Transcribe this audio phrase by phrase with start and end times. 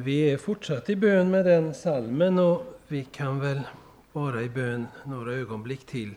[0.00, 3.60] Vi är fortsatt i bön med den salmen och vi kan väl
[4.12, 6.14] vara i bön några ögonblick till.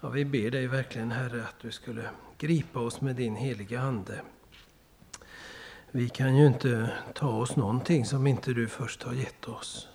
[0.00, 2.02] Ja, vi ber dig verkligen Herre att du skulle
[2.38, 4.20] gripa oss med din heliga Ande.
[5.90, 9.88] Vi kan ju inte ta oss någonting som inte du först har gett oss.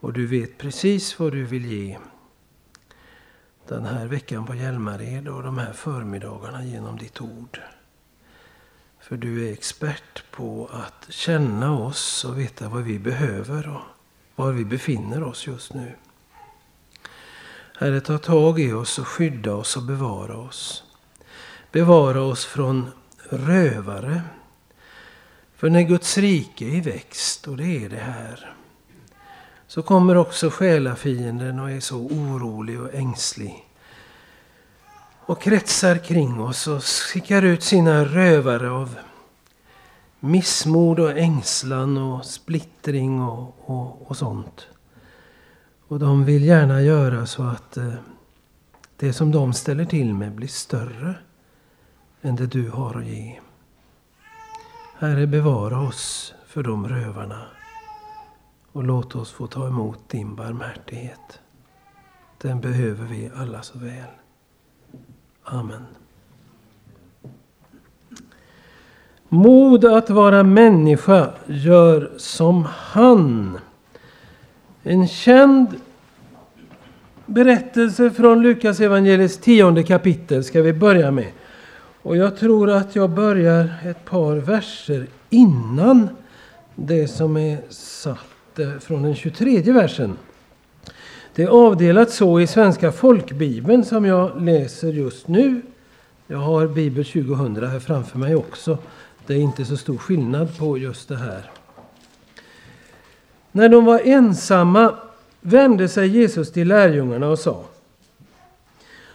[0.00, 1.98] Och du vet precis vad du vill ge
[3.68, 7.60] den här veckan på Hjälmared och de här förmiddagarna genom ditt ord.
[9.00, 13.80] För du är expert på att känna oss och veta vad vi behöver och
[14.36, 15.94] var vi befinner oss just nu.
[17.78, 20.84] Herre, ta tag i oss och skydda oss och bevara oss.
[21.72, 22.90] Bevara oss från
[23.30, 24.22] rövare.
[25.56, 28.54] För när Guds rike är i växt, och det är det här,
[29.66, 33.69] så kommer också själafienden och är så orolig och ängslig.
[35.30, 38.98] Och kretsar kring oss och skickar ut sina rövare av
[40.20, 44.66] missmod och ängslan och splittring och, och, och sånt.
[45.88, 47.94] Och de vill gärna göra så att eh,
[48.96, 51.14] det som de ställer till med blir större
[52.22, 53.40] än det du har att ge.
[54.98, 57.46] Herre, bevara oss för de rövarna
[58.72, 61.40] och låt oss få ta emot din barmhärtighet.
[62.38, 64.19] Den behöver vi alla så väl.
[65.44, 65.86] Amen.
[69.28, 73.58] Mod att vara människa gör som han.
[74.82, 75.68] En känd
[77.26, 81.28] berättelse från Lukas evangelis tionde kapitel ska vi börja med.
[82.02, 86.08] Och jag tror att jag börjar ett par verser innan
[86.74, 90.16] det som är satt eh, från den 23 versen.
[91.34, 95.62] Det är avdelat så i Svenska folkbibeln som jag läser just nu.
[96.26, 98.78] Jag har Bibel 2000 här framför mig också.
[99.26, 101.50] Det är inte så stor skillnad på just det här.
[103.52, 104.94] När de var ensamma
[105.40, 107.64] vände sig Jesus till lärjungarna och sa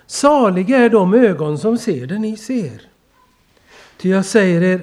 [0.07, 2.81] Saliga är de ögon som ser det ni ser.
[3.97, 4.81] Ty jag säger er,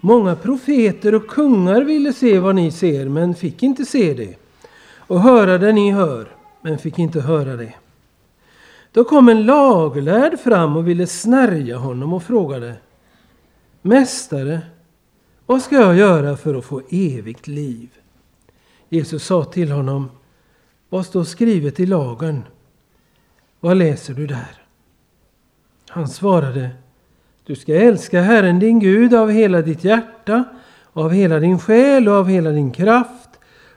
[0.00, 4.36] många profeter och kungar ville se vad ni ser, men fick inte se det,
[4.96, 6.28] och höra det ni hör,
[6.60, 7.74] men fick inte höra det.
[8.92, 12.74] Då kom en laglärd fram och ville snärja honom och frågade
[13.82, 14.60] Mästare,
[15.46, 17.88] vad ska jag göra för att få evigt liv?
[18.88, 20.10] Jesus sa till honom
[20.88, 22.42] Vad står skrivet i lagen?
[23.60, 24.62] Vad läser du där?
[25.88, 26.70] Han svarade
[27.44, 30.44] Du ska älska Herren din Gud av hela ditt hjärta,
[30.92, 33.30] av hela din själ och av hela din kraft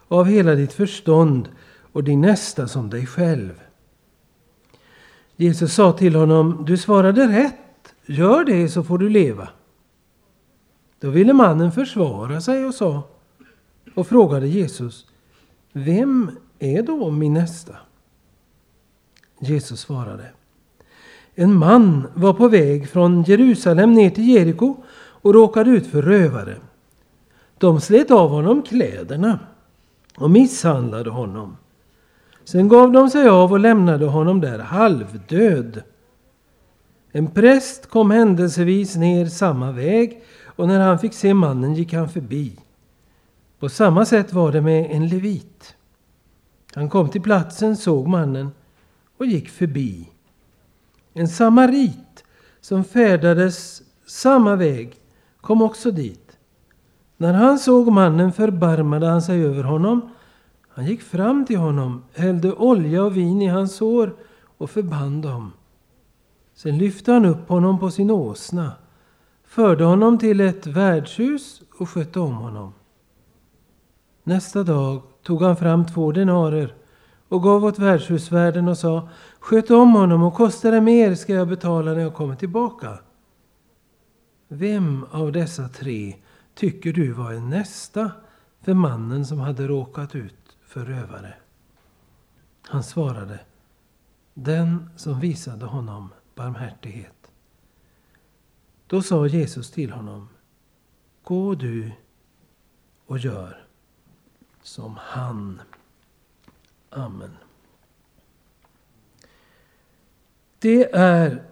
[0.08, 1.50] och av hela ditt förstånd
[1.94, 3.62] och din nästa som dig själv.
[5.36, 7.56] Jesus sa till honom Du svarade rätt.
[8.06, 9.50] Gör det så får du leva.
[11.00, 13.04] Då ville mannen försvara sig och sa
[13.96, 15.08] och frågade Jesus
[15.74, 17.76] Vem är då min nästa?
[19.40, 20.32] Jesus svarade
[21.36, 26.58] En man var på väg från Jerusalem ner till Jeriko och råkade ut för rövare.
[27.58, 29.40] De slet av honom kläderna
[30.18, 31.58] och misshandlade honom.
[32.46, 35.84] Sen gav de sig av och lämnade honom där halvdöd.
[37.12, 42.10] En präst kom händelsevis ner samma väg och när han fick se mannen gick han
[42.10, 42.60] förbi.
[43.60, 45.76] På samma sätt var det med en levit.
[46.76, 48.52] Han kom till platsen, såg mannen
[49.18, 50.10] och gick förbi.
[51.14, 52.24] En samarit
[52.62, 54.96] som färdades samma väg
[55.42, 56.38] kom också dit.
[57.18, 60.10] När han såg mannen förbarmade han sig över honom.
[60.74, 64.16] Han gick fram till honom, hällde olja och vin i hans sår
[64.58, 65.52] och förband dem.
[66.54, 68.72] Sen lyfte han upp honom på sin åsna
[69.54, 72.74] förde honom till ett värdshus och skötte om honom.
[74.24, 76.76] Nästa dag tog han fram två denarer
[77.28, 81.48] och gav åt värdshusvärden och sa Sköt om honom och kostar det mer ska jag
[81.48, 83.00] betala när jag kommer tillbaka.
[84.48, 86.16] Vem av dessa tre
[86.56, 88.12] tycker du var en nästa
[88.62, 90.43] för mannen som hade råkat ut
[90.74, 91.34] förövare.
[92.62, 93.40] Han svarade
[94.34, 97.32] Den som visade honom barmhärtighet.
[98.88, 100.30] Då sa Jesus till honom
[101.24, 101.92] Gå du
[103.06, 103.66] och gör
[104.62, 105.62] som han.
[106.90, 107.38] Amen.
[110.60, 111.44] Det är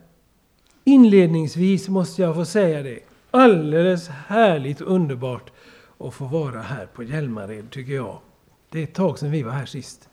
[0.83, 2.99] inledningsvis, måste jag få säga det,
[3.31, 5.51] alldeles härligt och underbart
[5.97, 8.19] att få vara här på Hjälmared, tycker jag.
[8.71, 10.09] Det är ett tag sedan vi var här sist.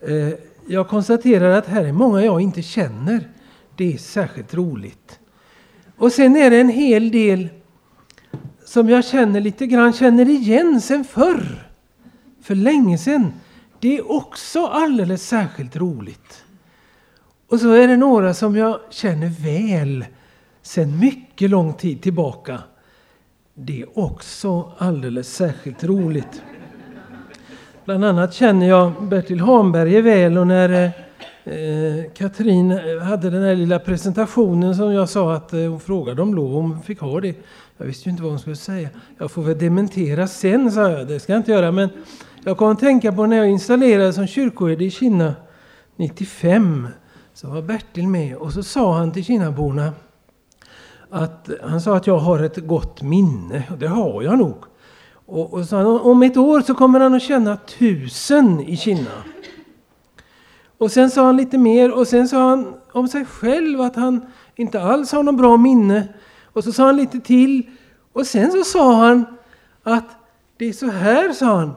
[0.00, 0.28] Eh,
[0.66, 3.28] jag konstaterar att här är många jag inte känner.
[3.76, 5.20] Det är särskilt roligt.
[5.96, 7.48] Och sen är det en hel del
[8.64, 11.68] som jag känner lite grann, känner igen sen förr.
[12.42, 13.32] För länge sedan.
[13.80, 16.44] Det är också alldeles särskilt roligt.
[17.48, 20.04] Och så är det några som jag känner väl
[20.62, 22.58] sen mycket lång tid tillbaka.
[23.54, 26.42] Det är också alldeles särskilt roligt.
[27.90, 33.42] Bland annat känner jag Bertil Hanberger väl och när eh, eh Katrin eh, hade den
[33.42, 37.20] här lilla presentationen som jag sa att eh, hon frågade om lov hon fick ha
[37.20, 37.34] det.
[37.76, 38.88] Jag visste ju inte vad hon skulle säga.
[39.18, 41.08] Jag får väl dementera sen, sa jag.
[41.08, 41.72] Det ska jag inte göra.
[41.72, 41.88] Men
[42.44, 45.34] jag kom att tänka på när jag installerade som kyrkoherde i Kina
[45.96, 46.88] 95.
[47.34, 49.92] Så var Bertil med och så sa han till Kinnaborna
[51.10, 53.62] att han sa att jag har ett gott minne.
[53.70, 54.69] Och det har jag nog.
[55.30, 59.10] Och, och så om ett år så kommer han att tjäna tusen i Kina.
[60.78, 64.26] Och sen sa han lite mer och sen sa han om sig själv att han
[64.56, 66.08] inte alls har något bra minne.
[66.52, 67.62] Och så sa han lite till.
[68.12, 69.24] Och sen så sa han
[69.82, 70.04] att
[70.56, 71.70] det är så här, sa han.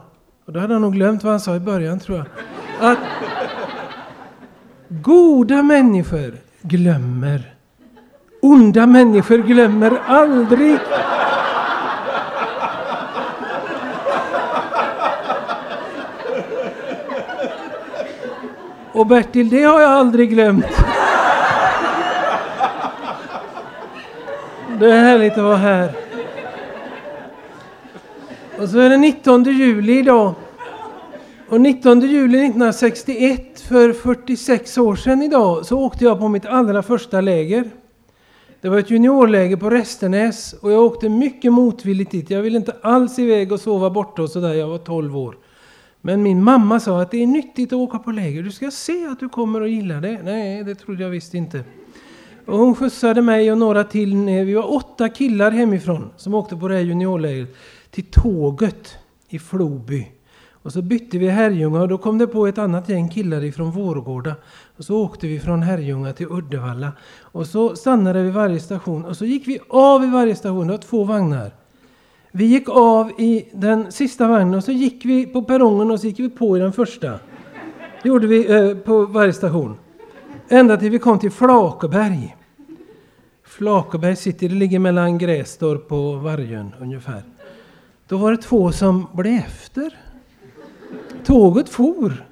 [0.44, 2.26] Och då hade han nog glömt vad han sa i början tror jag.
[2.90, 2.98] Att
[4.88, 7.54] goda människor glömmer.
[8.42, 10.78] Onda människor glömmer aldrig.
[18.94, 20.64] Och Bertil, det har jag aldrig glömt.
[24.78, 25.92] Det är härligt att vara här.
[28.58, 30.34] Och så är det 19 juli idag.
[31.48, 36.82] Och 19 juli 1961, för 46 år sedan idag, så åkte jag på mitt allra
[36.82, 37.70] första läger.
[38.60, 42.30] Det var ett juniorläger på Restenäs och jag åkte mycket motvilligt dit.
[42.30, 44.54] Jag ville inte alls iväg och sova borta och sådär.
[44.54, 45.36] Jag var 12 år.
[46.06, 48.42] Men min mamma sa att det är nyttigt att åka på läger.
[48.42, 50.22] Du ska se att du kommer att gilla det.
[50.22, 51.64] Nej, det trodde jag visst inte.
[52.46, 54.44] Och hon skjutsade mig och några till ner.
[54.44, 57.56] Vi var åtta killar hemifrån som åkte på det här juniorlägret
[57.90, 58.96] till tåget
[59.28, 60.08] i Floby.
[60.50, 63.70] Och så bytte vi Herrljunga och då kom det på ett annat gäng killar ifrån
[63.70, 64.34] Vårgårda.
[64.76, 66.92] Och så åkte vi från Herrljunga till Uddevalla.
[67.20, 70.66] Och så stannade vi vid varje station och så gick vi av i varje station.
[70.66, 71.63] Det var två vagnar.
[72.36, 76.06] Vi gick av i den sista vagnen och så gick vi på perrongen och så
[76.06, 77.10] gick vi på i den första.
[78.02, 79.76] Det gjorde vi eh, på varje station.
[80.48, 82.36] Ända till vi kom till Flakeberg.
[83.44, 87.22] Flakeberg city, det ligger mellan Grästorp och Vargön ungefär.
[88.08, 89.98] Då var det två som blev efter.
[91.24, 92.24] Tåget for.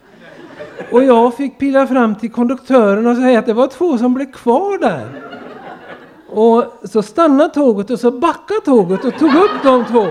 [0.90, 4.32] Och jag fick pilla fram till konduktören och säga att det var två som blev
[4.32, 5.31] kvar där.
[6.32, 10.06] Och så stannade tåget och så backade tåget och tog upp de två.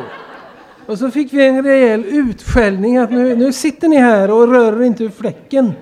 [0.86, 4.82] Och så fick vi en rejäl utskällning att nu, nu sitter ni här och rör
[4.82, 5.74] inte ur fläcken.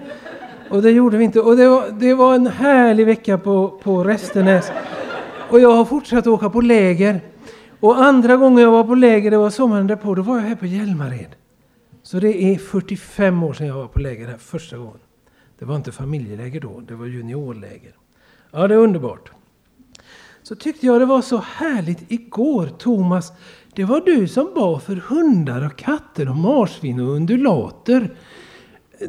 [0.70, 1.40] Och det gjorde vi inte.
[1.40, 4.72] Och det var, det var en härlig vecka på, på Restenäs.
[5.50, 7.22] Och jag har fortsatt åka på läger.
[7.80, 10.56] Och andra gången jag var på läger, det var sommaren därpå, då var jag här
[10.56, 11.36] på Hjälmared.
[12.04, 15.00] Så det är 45 år sedan jag var på läger här första gången.
[15.60, 17.96] Det var inte familjeläger då, det var juniorläger.
[18.52, 19.32] Ja, det är underbart.
[20.50, 23.32] Så tyckte jag det var så härligt igår, Thomas.
[23.74, 28.14] Det var du som bad för hundar och katter och marsvin och undulater.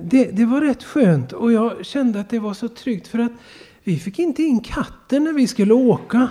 [0.01, 3.33] Det, det var rätt skönt och jag kände att det var så tryggt för att
[3.85, 6.29] vi fick inte in katten när vi skulle åka.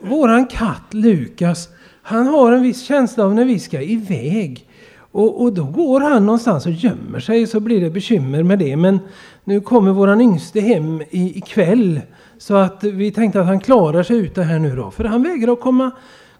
[0.00, 1.68] Våran katt Lukas,
[2.02, 4.68] han har en viss känsla av när vi ska iväg.
[4.98, 8.76] Och, och, då går han någonstans och gömmer sig så blir det bekymmer med det.
[8.76, 8.98] Men
[9.44, 12.00] nu kommer våran yngste hem i, ikväll.
[12.38, 14.90] Så att vi tänkte att han klarar sig ute här nu då.
[14.90, 15.90] För han vägrar att komma,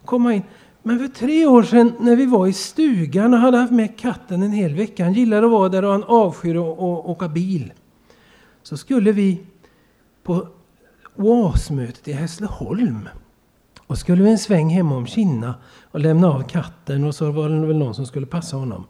[0.05, 0.43] komma in.
[0.83, 4.43] Men för tre år sedan när vi var i stugan och hade haft med katten
[4.43, 5.03] en hel vecka.
[5.03, 7.73] Han gillar att vara där och han avskyr att åka bil.
[8.63, 9.41] Så skulle vi
[10.23, 10.47] på
[11.15, 13.09] OAS-mötet i Hässleholm.
[13.87, 15.55] Och skulle vi en sväng hemma om Kinna
[15.91, 18.83] och lämna av katten och så var det väl någon som skulle passa honom.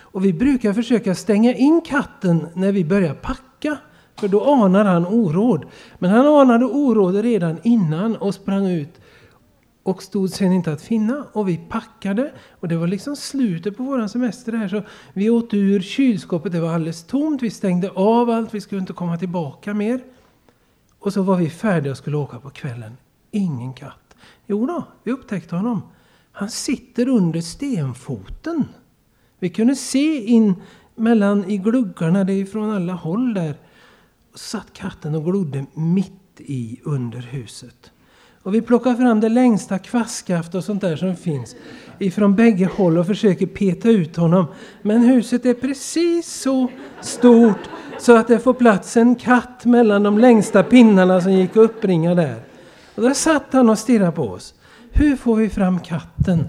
[0.00, 3.78] Och vi brukar försöka stänga in katten när vi börjar packa.
[4.16, 5.64] För då anar han oråd.
[5.98, 9.00] Men han anade oråd redan innan och sprang ut
[9.82, 11.26] och stod sen inte att finna.
[11.32, 14.68] Och vi packade och det var liksom slutet på vår semester här.
[14.68, 17.42] Så vi åt ur kylskåpet, det var alldeles tomt.
[17.42, 20.00] Vi stängde av allt, vi skulle inte komma tillbaka mer.
[20.98, 22.96] Och så var vi färdiga och skulle åka på kvällen.
[23.30, 24.16] Ingen katt.
[24.46, 25.82] Jo då, vi upptäckte honom.
[26.32, 28.64] Han sitter under stenfoten.
[29.38, 30.54] Vi kunde se in
[30.94, 33.54] mellan i gluggarna, det är från alla håll där.
[34.34, 37.90] Satt katten och glodde mitt i under huset.
[38.42, 41.56] Och vi plockar fram det längsta kvastskaft och sånt där som finns
[41.98, 44.46] ifrån bägge håll och försöker peta ut honom.
[44.82, 46.68] Men huset är precis så
[47.00, 51.56] stort så att det får plats en katt mellan de längsta pinnarna som gick att
[51.56, 52.36] uppringa där.
[52.94, 54.54] Och där satt han och stirrade på oss.
[54.92, 56.48] hur får vi fram katten?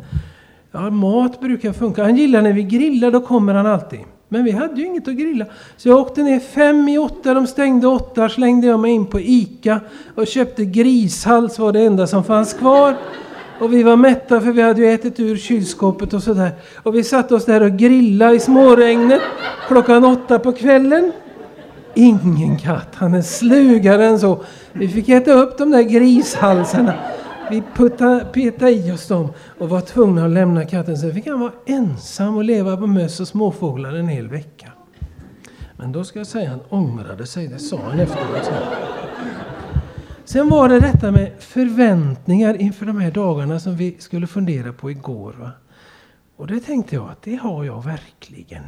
[0.71, 2.03] Ja, mat brukar funka.
[2.03, 3.99] Han gillar när vi grillar, då kommer han alltid.
[4.29, 5.45] Men vi hade ju inget att grilla.
[5.77, 9.19] Så jag åkte ner fem i åtta, de stängde åtta, slängde jag mig in på
[9.19, 9.81] ICA
[10.15, 12.95] och köpte grishals, var det enda som fanns kvar.
[13.59, 16.51] Och vi var mätta för vi hade ju ätit ur kylskåpet och sådär.
[16.83, 19.21] Och vi satte oss där och grillade i småregnet
[19.67, 21.11] klockan åtta på kvällen.
[21.93, 24.43] Ingen katt, han är slugare än så.
[24.71, 26.93] Vi fick äta upp de där grishalsarna.
[27.49, 27.63] Vi
[28.33, 30.97] petade i oss dem och var tvungna att lämna katten.
[30.97, 34.71] Sen fick han vara ensam och leva på möss och småfåglar en hel vecka.
[35.77, 37.47] Men då ska jag säga att han ångrade sig.
[37.47, 38.51] Det sa han efteråt.
[40.25, 44.91] Sen var det detta med förväntningar inför de här dagarna som vi skulle fundera på
[44.91, 45.35] igår.
[45.39, 45.51] Va?
[46.35, 48.63] Och det tänkte jag att det har jag verkligen.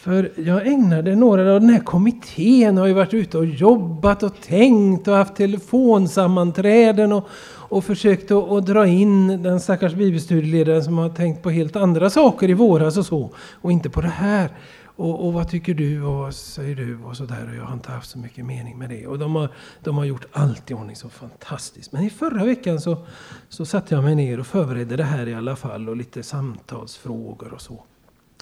[0.00, 4.40] För jag ägnade några av den här kommittén, har ju varit ute och jobbat och
[4.40, 10.98] tänkt och haft telefonsammanträden och, och försökt att, och dra in den stackars bibelstudieledaren som
[10.98, 13.30] har tänkt på helt andra saker i våras och så.
[13.52, 14.50] Och inte på det här.
[14.84, 17.48] Och, och, vad tycker du och vad säger du och sådär.
[17.50, 19.06] Och jag har inte haft så mycket mening med det.
[19.06, 19.48] Och de har,
[19.84, 21.92] de har gjort allt i ordning så fantastiskt.
[21.92, 23.06] Men i förra veckan så,
[23.48, 25.88] så satte jag mig ner och förberedde det här i alla fall.
[25.88, 27.84] Och lite samtalsfrågor och så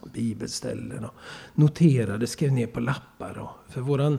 [0.06, 1.14] bibelställen och
[1.54, 3.38] noterade, skrev ner på lappar.
[3.38, 4.18] Och, för våran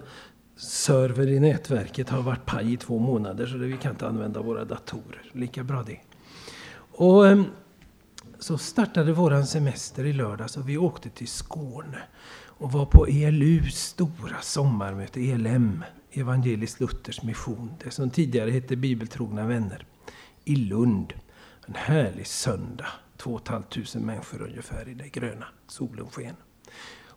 [0.56, 4.66] server i nätverket har varit paj i två månader så vi kan inte använda våra
[4.66, 5.32] datorer.
[5.32, 6.00] Lika bra det.
[6.92, 7.46] Och ehm,
[8.40, 12.02] så startade våran semester i lördags och vi åkte till Skåne
[12.60, 19.46] och var på ELUs stora sommarmöte, ELM, Evangelisk Luthers mission, det som tidigare hette Bibeltrogna
[19.46, 19.86] vänner,
[20.46, 21.14] i Lund.
[21.68, 22.88] En härlig söndag.
[23.20, 25.46] 2 500 människor ungefär i det gröna.
[25.68, 26.36] Solen sken.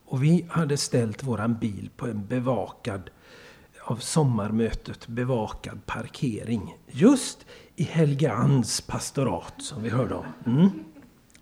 [0.05, 3.11] Och vi hade ställt våran bil på en bevakad,
[3.85, 6.77] av sommarmötet bevakad parkering.
[6.87, 10.27] Just i Helgeands pastorat som vi hörde om.
[10.47, 10.71] Mm.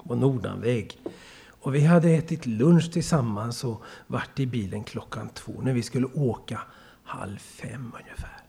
[0.05, 0.99] På Nordanväg.
[1.49, 5.53] Och vi hade ätit lunch tillsammans och varit i bilen klockan två.
[5.63, 6.61] När vi skulle åka
[7.05, 8.41] halv fem ungefär.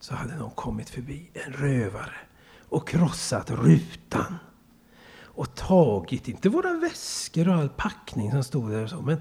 [0.00, 2.16] Så hade någon kommit förbi, en rövare,
[2.68, 4.34] och krossat rutan
[5.40, 9.16] och tagit, inte våra väskor och all packning som stod där och så, men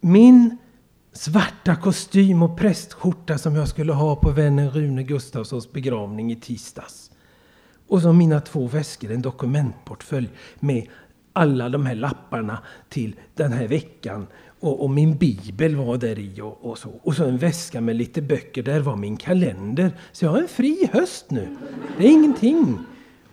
[0.00, 0.58] min
[1.12, 7.10] svarta kostym och prästskjorta som jag skulle ha på vännen Rune Gustafssons begravning i tisdags.
[7.88, 10.86] Och så mina två väskor, en dokumentportfölj med
[11.32, 14.26] alla de här lapparna till den här veckan.
[14.60, 16.90] Och, och min bibel var där i och, och, så.
[17.02, 19.92] Och så en väska med lite böcker, där var min kalender.
[20.12, 21.56] Så jag har en fri höst nu.
[21.98, 22.78] Det är ingenting.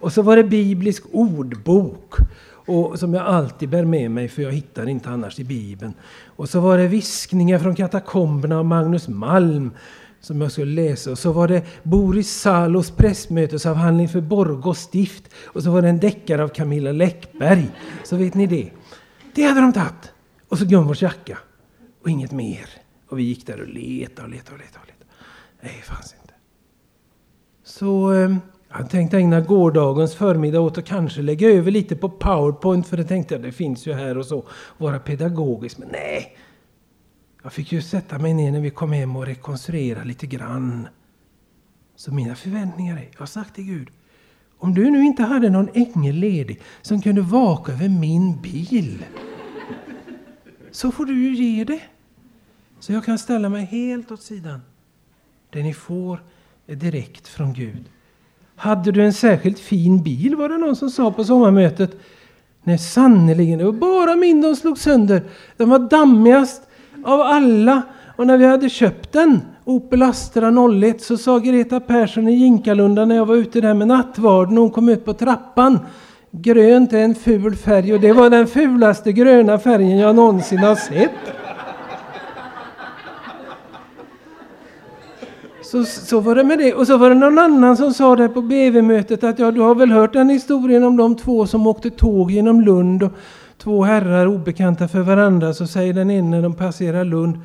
[0.05, 2.13] Och så var det biblisk ordbok.
[2.67, 5.93] Och, som jag alltid bär med mig för jag hittar inte annars i Bibeln.
[6.25, 9.71] Och så var det viskningar från katakomberna av Magnus Malm
[10.19, 11.11] som jag skulle läsa.
[11.11, 15.33] Och så var det Boris Salos pressmötesavhandling för Borgå stift.
[15.45, 17.69] Och så var det en deckare av Camilla Läckberg.
[18.03, 18.71] Så vet ni det.
[19.35, 20.13] Det hade de tagit.
[20.49, 21.37] Och så Gunvors jacka.
[22.01, 22.69] Och inget mer.
[23.09, 24.81] Och vi gick där och letade och letade och letade.
[24.81, 25.05] Och letade.
[25.61, 26.33] Nej, det fanns inte.
[27.63, 28.11] Så...
[28.11, 28.39] Ehm,
[28.77, 33.03] jag tänkte ägna gårdagens förmiddag åt att kanske lägga över lite på Powerpoint för det
[33.03, 35.77] tänkte jag, det finns ju här och så, vara pedagogisk.
[35.77, 36.37] Men nej!
[37.43, 40.87] Jag fick ju sätta mig ner när vi kom hem och rekonstruera lite grann.
[41.95, 43.87] Så mina förväntningar är, jag har sagt till Gud,
[44.57, 49.05] om du nu inte hade någon ängel ledig som kunde vaka över min bil,
[50.71, 51.81] så får du ju ge det.
[52.79, 54.61] Så jag kan ställa mig helt åt sidan.
[55.49, 56.23] Det ni får
[56.67, 57.89] är direkt från Gud.
[58.55, 61.99] Hade du en särskilt fin bil var det någon som sa på sommarmötet.
[62.63, 65.21] Nej sannerligen, det var bara min de slog sönder.
[65.57, 66.61] Den var dammigast
[67.03, 67.81] av alla.
[68.15, 73.05] Och när vi hade köpt den, Opel Astra 01, så sa Greta Persson i Jinkalunda
[73.05, 75.79] när jag var ute där med nattvarden, hon kom ut på trappan.
[76.31, 80.75] Grönt är en ful färg och det var den fulaste gröna färgen jag någonsin har
[80.75, 81.11] sett.
[85.65, 86.73] Så, så var det med det.
[86.73, 89.75] Och så var det någon annan som sa det på BV-mötet att ja, du har
[89.75, 93.03] väl hört den historien om de två som åkte tåg genom Lund.
[93.03, 93.11] Och
[93.57, 95.53] två herrar obekanta för varandra.
[95.53, 97.39] Så säger den ene när de passerar Lund.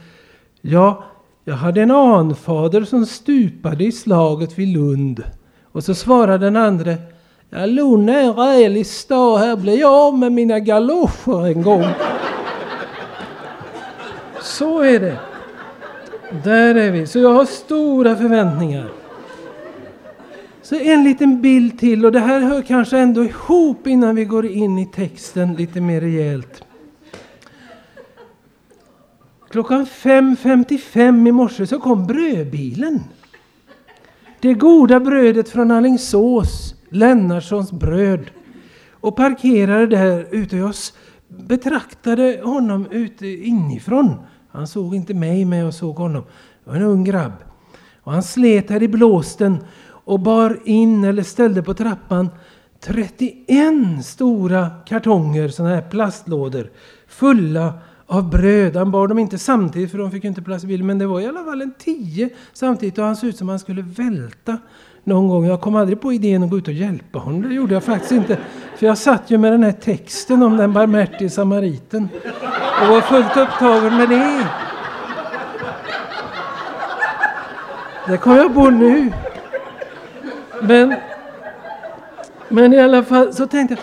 [0.60, 1.04] Ja,
[1.44, 5.22] jag hade en anfader som stupade i slaget vid Lund.
[5.72, 6.94] Och så svarar den andra.
[7.50, 9.40] Ja, Lund är en rälig stad.
[9.40, 11.84] Här blir jag av med mina galoscher en gång.
[14.42, 15.29] Så är det.
[16.44, 17.06] Där är vi.
[17.06, 18.90] Så jag har stora förväntningar.
[20.62, 24.46] Så en liten bild till och det här hör kanske ändå ihop innan vi går
[24.46, 26.64] in i texten lite mer rejält.
[29.50, 33.00] Klockan 5.55 i morse så kom brödbilen.
[34.40, 38.30] Det goda brödet från Alingsås Lennartssons bröd
[38.90, 40.56] och parkerade där ute.
[40.56, 40.74] Jag
[41.28, 44.16] betraktade honom ute inifrån.
[44.52, 46.22] Han såg inte mig, men jag såg honom.
[46.64, 47.32] Det var en ung grabb.
[48.02, 52.28] Och han slet här i blåsten och bar in eller ställde på trappan
[52.80, 56.70] 31 stora kartonger, sådana här plastlådor,
[57.08, 57.74] fulla
[58.06, 58.76] av bröd.
[58.76, 61.20] Han bar dem inte samtidigt för de fick inte plats i bilen, men det var
[61.20, 64.58] i alla fall en tio samtidigt och han såg ut som han skulle välta
[65.10, 65.46] någon gång.
[65.46, 67.42] Jag kom aldrig på idén att gå ut och hjälpa honom.
[67.42, 68.38] Det gjorde jag faktiskt inte.
[68.76, 72.08] För jag satt ju med den här texten om den barmhärtige samariten
[72.82, 74.46] och var fullt upptagen med det.
[78.06, 79.12] Det kom jag på nu.
[80.62, 80.94] Men,
[82.48, 83.82] men i alla fall så tänkte jag,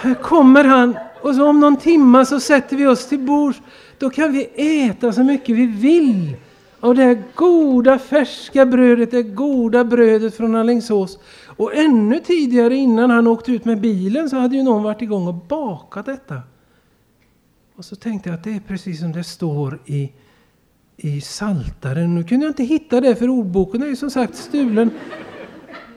[0.00, 3.60] här kommer han och så om någon timma så sätter vi oss till bords.
[3.98, 4.48] Då kan vi
[4.86, 6.36] äta så mycket vi vill
[6.82, 11.18] av det här goda färska brödet, det goda brödet från Alingsås.
[11.46, 15.26] Och ännu tidigare innan han åkte ut med bilen så hade ju någon varit igång
[15.26, 16.40] och bakat detta.
[17.76, 20.12] Och så tänkte jag att det är precis som det står i,
[20.96, 22.14] i Saltaren.
[22.14, 24.90] Nu kunde jag inte hitta det för ordboken är ju som sagt stulen.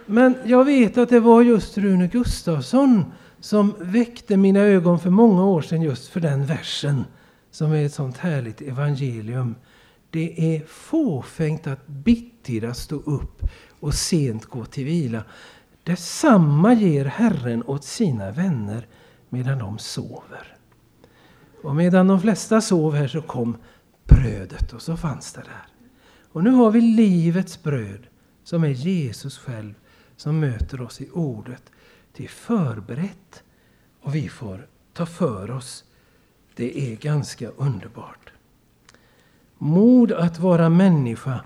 [0.06, 3.06] Men jag vet att det var just Rune Gustavsson
[3.40, 7.04] som väckte mina ögon för många år sedan just för den versen
[7.52, 9.56] som är ett sånt härligt evangelium.
[10.16, 13.42] Det är fåfängt att bittida stå upp
[13.80, 15.24] och sent gå till vila.
[15.84, 18.88] Detsamma ger Herren åt sina vänner
[19.30, 20.58] medan de sover.
[21.64, 23.58] Och medan de flesta sov här så kom
[24.04, 25.68] brödet och så fanns det där.
[26.32, 28.08] Och nu har vi livets bröd
[28.44, 29.74] som är Jesus själv
[30.16, 31.64] som möter oss i ordet.
[32.18, 33.44] Det är förberett
[34.02, 35.84] och vi får ta för oss.
[36.56, 38.32] Det är ganska underbart.
[39.58, 41.40] Mod att vara människa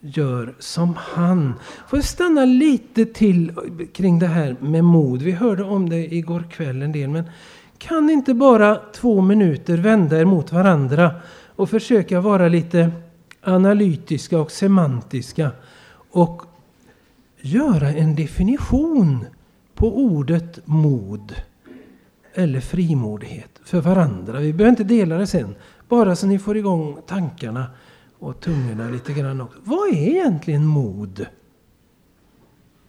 [0.00, 1.54] gör som han.
[1.88, 3.52] Får jag stanna lite till
[3.92, 5.22] kring det här med mod.
[5.22, 7.10] Vi hörde om det igår kväll en del.
[7.10, 7.24] Men
[7.78, 11.14] kan inte bara två minuter vända er mot varandra
[11.56, 12.90] och försöka vara lite
[13.42, 15.50] analytiska och semantiska
[16.10, 16.42] och
[17.40, 19.26] göra en definition
[19.74, 21.34] på ordet mod
[22.34, 24.40] eller frimodighet för varandra.
[24.40, 25.54] Vi behöver inte dela det sen.
[25.92, 27.66] Bara så ni får igång tankarna
[28.18, 29.58] och tungorna lite grann också.
[29.64, 31.26] Vad är egentligen mod?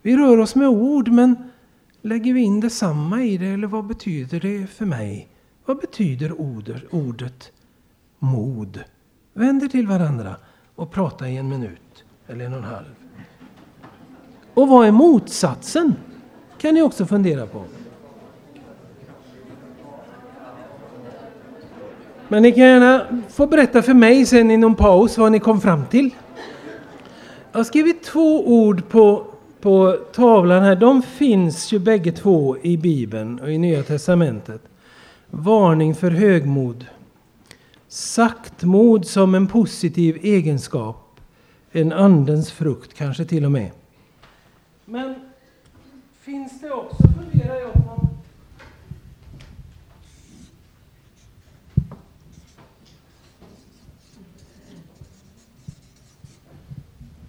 [0.02, 1.36] Vi rör oss med ord, men
[2.02, 3.48] lägger vi in detsamma i det?
[3.48, 5.28] Eller vad betyder det för mig?
[5.66, 7.52] Vad betyder ordet, ordet
[8.20, 8.84] mod?
[9.34, 10.36] Vänd er till varandra
[10.76, 12.96] och prata i en minut eller en och en halv.
[14.54, 15.96] Och vad är motsatsen?
[16.58, 17.63] kan ni också fundera på.
[22.34, 25.62] Men ni kan gärna få berätta för mig sen i någon paus vad ni kom
[25.62, 26.10] fram till.
[27.52, 29.26] Jag har skrivit två ord på,
[29.62, 30.76] på tavlan här.
[30.76, 34.62] De finns ju bägge två i Bibeln och i Nya Testamentet.
[35.30, 36.86] Varning för högmod.
[37.88, 41.19] Saktmod som en positiv egenskap.
[41.72, 43.72] En andens frukt kanske till och med.
[44.86, 45.15] Men
[46.22, 47.83] finns det också, funderar jag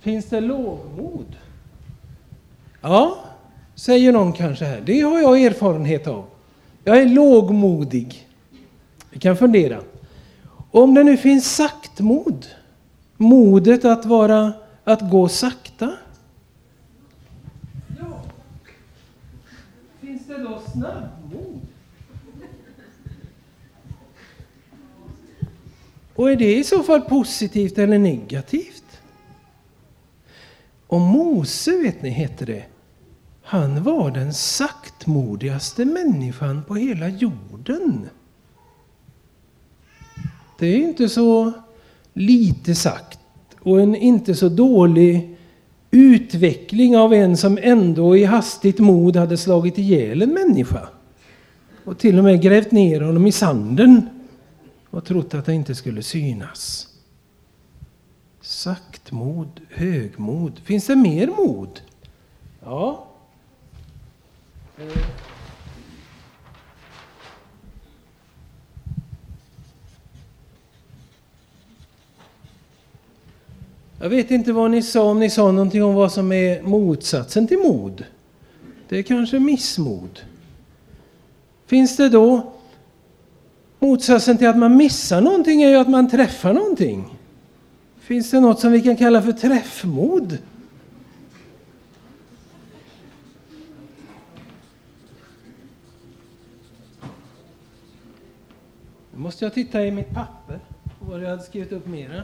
[0.04, 1.36] Finns det lågmod?
[2.80, 3.18] Ja,
[3.74, 4.80] säger någon kanske här.
[4.80, 6.24] Det har jag erfarenhet av.
[6.84, 8.28] Jag är lågmodig.
[9.10, 9.80] Vi kan fundera.
[10.70, 12.46] Om det nu finns saktmod,
[13.16, 14.52] modet att, vara,
[14.84, 15.92] att gå sakta.
[18.00, 18.22] Ja.
[20.00, 21.60] Finns det då snabbmod?
[26.14, 28.73] Och är det i så fall positivt eller negativt?
[30.94, 32.64] Och Mose, vet ni, hette det.
[33.42, 38.08] Han var den saktmodigaste människan på hela jorden.
[40.58, 41.52] Det är inte så
[42.12, 43.18] lite sagt
[43.60, 45.36] och en inte så dålig
[45.90, 50.88] utveckling av en som ändå i hastigt mod hade slagit ihjäl en människa.
[51.84, 54.08] Och till och med grävt ner honom i sanden
[54.90, 56.93] och trott att det inte skulle synas.
[58.64, 60.58] Saktmod, högmod.
[60.64, 61.80] Finns det mer mod?
[62.64, 63.06] Ja.
[74.00, 77.46] Jag vet inte vad ni sa, om ni sa någonting om vad som är motsatsen
[77.46, 78.04] till mod.
[78.88, 80.20] Det är kanske missmod.
[81.66, 82.52] Finns det då
[83.78, 87.13] motsatsen till att man missar någonting är ju att man träffar någonting.
[88.04, 90.38] Finns det något som vi kan kalla för träffmod?
[99.12, 100.60] Nu måste jag titta i mitt papper
[101.00, 102.22] vad jag hade skrivit upp mera.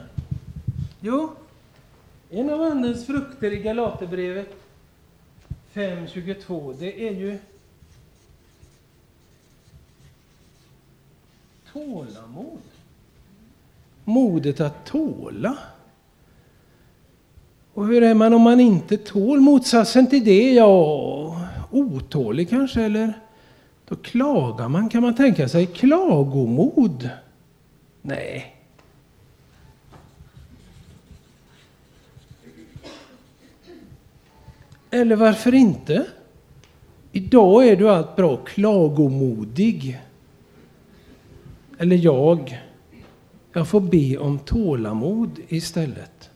[1.00, 1.32] Jo,
[2.30, 4.54] en av Andens frukter i Galaterbrevet
[5.74, 7.38] 5.22, det är ju
[11.72, 12.69] tålamod.
[14.10, 15.58] Modet att tåla.
[17.74, 19.40] Och hur är man om man inte tål?
[19.40, 23.12] Motsatsen till det, ja, otålig kanske, eller
[23.88, 24.88] då klagar man.
[24.88, 27.10] Kan man tänka sig klagomod?
[28.02, 28.56] Nej.
[34.90, 36.06] Eller varför inte?
[37.12, 40.00] Idag är du allt bra klagomodig.
[41.78, 42.60] Eller jag.
[43.52, 46.30] Jag får be om tålamod istället.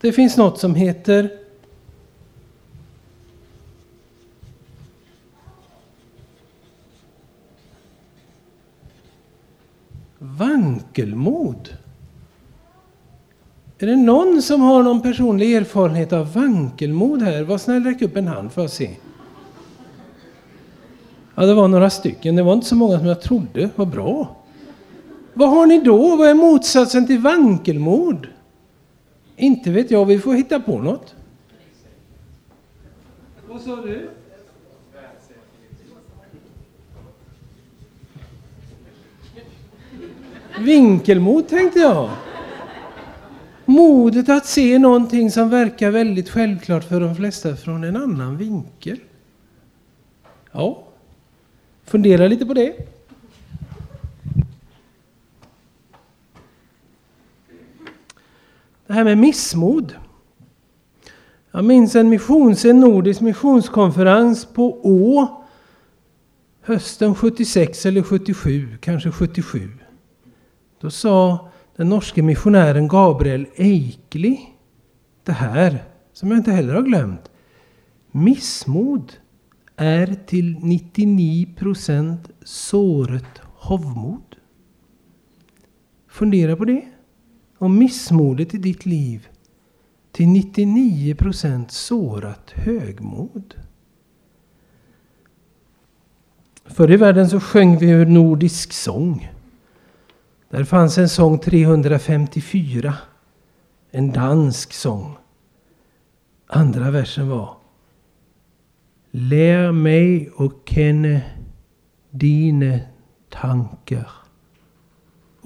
[0.00, 1.30] Det finns något som heter
[10.18, 11.76] vankelmod.
[13.78, 17.42] Är det någon som har någon personlig erfarenhet av vankelmod här?
[17.42, 18.90] Var snäll räck upp en hand för att se.
[21.34, 22.36] Ja, det var några stycken.
[22.36, 23.70] Det var inte så många som jag trodde.
[23.76, 24.36] Vad bra.
[25.38, 26.16] Vad har ni då?
[26.16, 28.26] Vad är motsatsen till vankelmod?
[29.36, 30.04] Inte vet jag.
[30.04, 31.14] Vi får hitta på något.
[33.48, 34.10] Vad sa du?
[40.58, 42.10] Vinkelmod tänkte jag.
[43.64, 48.98] Modet att se någonting som verkar väldigt självklart för de flesta från en annan vinkel.
[50.52, 50.82] Ja,
[51.84, 52.95] fundera lite på det.
[58.86, 59.94] Det här med missmod.
[61.50, 65.28] Jag minns en, missions, en nordisk missionskonferens på Å
[66.60, 69.70] hösten 76 eller 77, kanske 77.
[70.80, 74.40] Då sa den norske missionären Gabriel Eikli
[75.24, 77.30] det här, som jag inte heller har glömt.
[78.10, 79.12] Missmod
[79.76, 84.36] är till 99 procent såret hovmod.
[86.08, 86.82] Fundera på det.
[87.58, 89.28] Om missmodet i ditt liv
[90.12, 93.54] till 99 procent sårat högmod.
[96.64, 99.32] Förr i världen så sjöng vi ur nordisk sång.
[100.48, 102.94] Där fanns en sång 354.
[103.90, 105.16] En dansk sång.
[106.46, 107.56] Andra versen var
[109.10, 111.20] Lär mig och känna
[112.10, 112.78] dina
[113.28, 114.25] tankar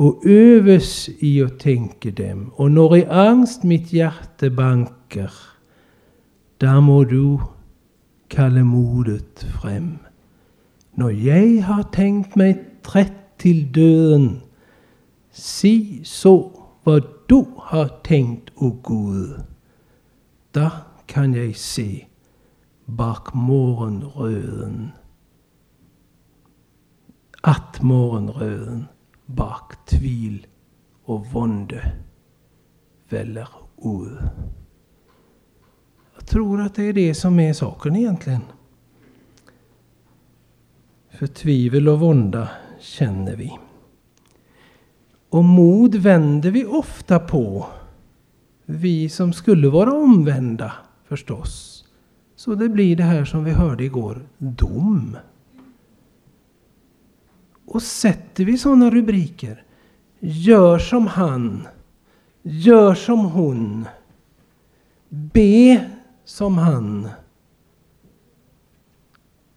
[0.00, 5.32] och övers i att tänka dem och när i angst mitt hjärta bankar
[6.56, 7.38] där må du
[8.28, 9.98] kalla modet fram.
[10.90, 14.40] När jag har tänkt mig trätt till döden
[15.30, 19.40] Si så vad du har tänkt, o Gud.
[20.50, 20.72] Där
[21.06, 22.06] kan jag se
[22.84, 24.90] bak morgonröden.
[27.42, 28.84] Att morgonröden
[29.34, 30.46] bak tvil
[31.04, 31.92] och vonde
[33.08, 34.18] väller ut.
[36.14, 38.42] Jag tror att det är det som är saken egentligen.
[41.10, 42.48] För tvivel och vånda
[42.80, 43.58] känner vi.
[45.28, 47.66] Och mod vänder vi ofta på.
[48.64, 50.72] Vi som skulle vara omvända
[51.04, 51.84] förstås.
[52.36, 55.16] Så det blir det här som vi hörde igår, dom.
[57.70, 59.62] Och sätter vi sådana rubriker,
[60.20, 61.68] gör som han,
[62.42, 63.84] gör som hon,
[65.08, 65.84] be
[66.24, 67.08] som han.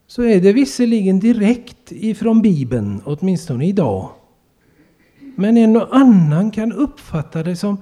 [0.07, 4.09] Så är det visserligen direkt ifrån Bibeln, åtminstone idag.
[5.35, 7.77] Men en och annan kan uppfatta det som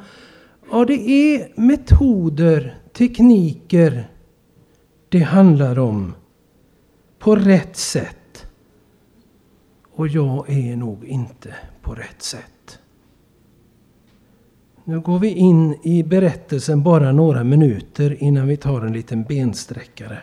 [0.72, 4.10] ja, det är metoder, tekniker
[5.10, 6.14] det handlar om
[7.20, 8.21] på rätt sätt.
[9.94, 12.80] Och jag är nog inte på rätt sätt.
[14.84, 20.18] Nu går vi in i berättelsen bara några minuter innan vi tar en liten bensträckare.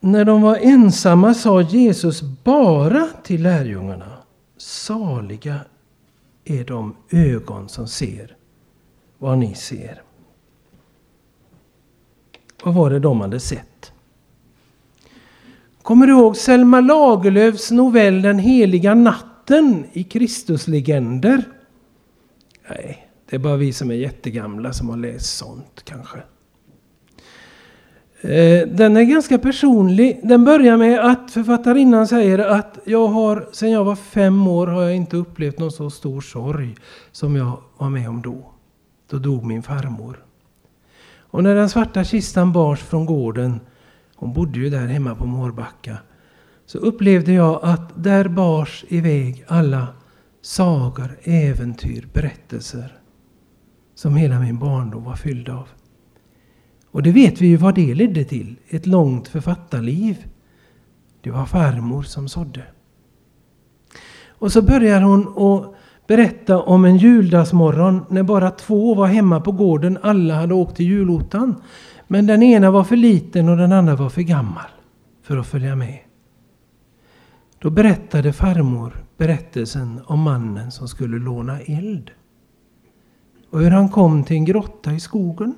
[0.00, 4.12] När de var ensamma sa Jesus bara till lärjungarna
[4.56, 5.60] Saliga
[6.44, 8.36] är de ögon som ser
[9.18, 10.02] vad ni ser.
[12.64, 13.92] Vad var det de hade sett?
[15.86, 21.42] Kommer du ihåg Selma Lagerlöfs novell Den heliga natten i Kristuslegender?
[22.68, 26.18] Nej, det är bara vi som är jättegamla som har läst sånt kanske.
[28.20, 30.20] Eh, den är ganska personlig.
[30.22, 34.82] Den börjar med att författarinnan säger att jag har, sedan jag var fem år har
[34.82, 36.76] jag inte upplevt någon så stor sorg
[37.12, 38.52] som jag var med om då.
[39.10, 40.24] Då dog min farmor.
[41.18, 43.60] Och när den svarta kistan bars från gården,
[44.16, 45.98] hon bodde ju där hemma på Mårbacka,
[46.66, 49.86] så upplevde jag att där bars iväg alla
[50.42, 52.98] sagor, äventyr, berättelser
[53.94, 55.68] som hela min barndom var fylld av.
[56.90, 58.56] Och det vet vi ju vad det ledde till.
[58.68, 60.26] Ett långt författarliv.
[61.20, 62.62] Det var farmor som sådde.
[64.28, 65.74] Och så börjar hon att
[66.06, 69.98] berätta om en juldagsmorgon när bara två var hemma på gården.
[70.02, 71.62] Alla hade åkt till julottan.
[72.06, 74.70] Men den ena var för liten och den andra var för gammal
[75.22, 75.98] för att följa med.
[77.58, 82.10] Då berättade farmor berättelsen om mannen som skulle låna eld.
[83.50, 85.54] Och hur han kom till en grotta i skogen.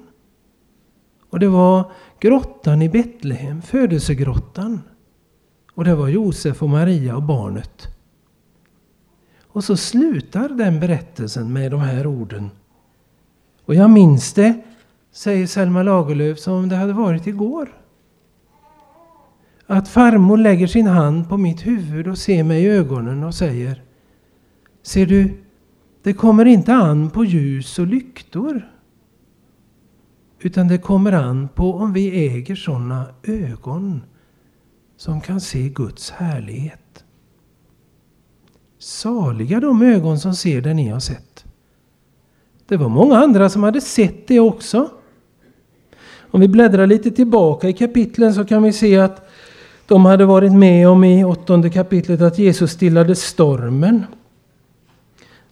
[1.30, 4.80] Och det var grottan i Betlehem, födelsegrottan.
[5.74, 7.88] Och det var Josef och Maria och barnet.
[9.42, 12.50] Och så slutar den berättelsen med de här orden.
[13.64, 14.62] Och jag minns det,
[15.18, 17.82] säger Selma Lagerlöf, som om det hade varit igår.
[19.66, 23.82] Att farmor lägger sin hand på mitt huvud och ser mig i ögonen och säger
[24.82, 25.44] Ser du,
[26.02, 28.68] det kommer inte an på ljus och lyktor.
[30.40, 34.02] Utan det kommer an på om vi äger sådana ögon
[34.96, 37.04] som kan se Guds härlighet.
[38.78, 41.44] Saliga de ögon som ser det ni har sett.
[42.66, 44.90] Det var många andra som hade sett det också.
[46.30, 49.28] Om vi bläddrar lite tillbaka i kapitlen så kan vi se att
[49.86, 54.04] de hade varit med om i åttonde kapitlet att Jesus stillade stormen.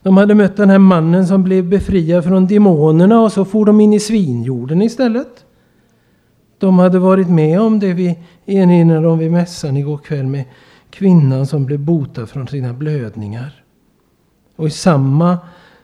[0.02, 3.80] De hade mött den här mannen som blev befriad från demonerna och så for de
[3.80, 5.44] in i svinjorden istället.
[6.58, 10.44] De hade varit med om det vi erinrade om vid mässan igår kväll med
[10.90, 13.62] kvinnan som blev botad från sina blödningar.
[14.56, 15.38] Och i samma,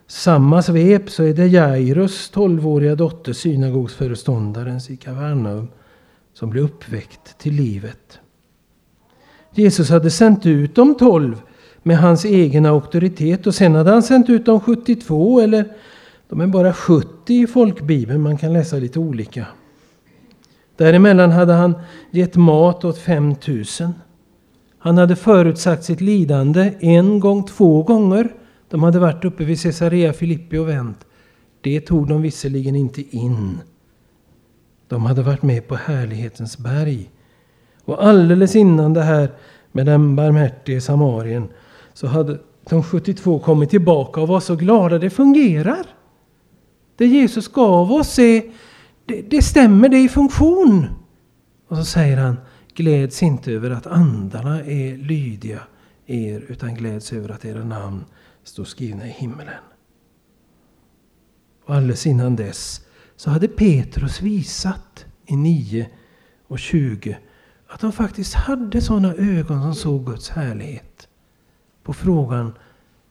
[0.06, 5.68] samma svep så är det Jairus tolvåriga dotter, synagogsföreståndarens i Kavarnaum,
[6.34, 8.18] som blir uppväckt till livet.
[9.54, 11.42] Jesus hade sänt ut de tolv
[11.82, 13.46] med hans egen auktoritet.
[13.46, 15.72] Och sen hade han sänt ut de 72 eller
[16.28, 18.20] de är bara 70 i folkbibeln.
[18.20, 19.46] Man kan läsa lite olika.
[20.76, 21.74] Däremellan hade han
[22.10, 23.94] gett mat åt 5000.
[24.78, 28.34] Han hade förutsagt sitt lidande en gång, två gånger.
[28.72, 31.06] De hade varit uppe vid Caesarea Filippi och vänt.
[31.60, 33.58] Det tog de visserligen inte in.
[34.88, 37.10] De hade varit med på härlighetens berg.
[37.84, 39.30] Och alldeles innan det här
[39.72, 41.48] med den barmhärtige samarien
[41.92, 44.98] så hade de 72 kommit tillbaka och var så glada.
[44.98, 45.86] Det fungerar.
[46.96, 48.42] Det Jesus gav oss är,
[49.06, 50.86] det, det stämmer, det är i funktion.
[51.68, 52.36] Och så säger han,
[52.74, 55.60] gläds inte över att andarna är lydiga
[56.06, 58.04] er, utan gläds över att era namn
[58.44, 59.62] står skrivna i himmelen.
[61.64, 65.90] Och alldeles innan dess så hade Petrus visat i 9
[66.46, 67.18] och 20
[67.66, 71.08] att de faktiskt hade sådana ögon som såg Guds härlighet
[71.82, 72.52] på frågan,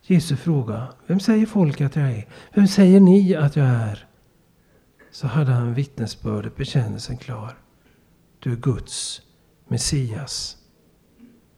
[0.02, 2.28] Jesu fråga, vem säger folk att jag är?
[2.54, 4.06] Vem säger ni att jag är?
[5.10, 7.58] Så hade han vittnesbördet, bekännelsen klar.
[8.38, 9.22] Du är Guds
[9.68, 10.56] Messias.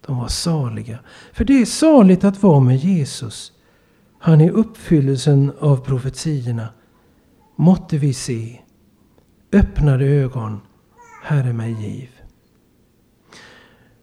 [0.07, 0.99] De var saliga.
[1.33, 3.53] För det är saligt att vara med Jesus.
[4.25, 6.69] Han är uppfyllelsen av profetierna.
[7.57, 8.61] Måtte vi se.
[9.53, 10.61] Öppnade ögon.
[11.23, 12.09] Herre mig giv.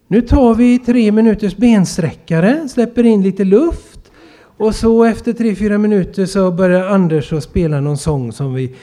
[0.08, 4.12] Nu tar vi tre minuters bensträckare, släpper in lite luft.
[4.58, 8.76] Och så efter tre, fyra minuter så börjar Anders att spela någon sång som vi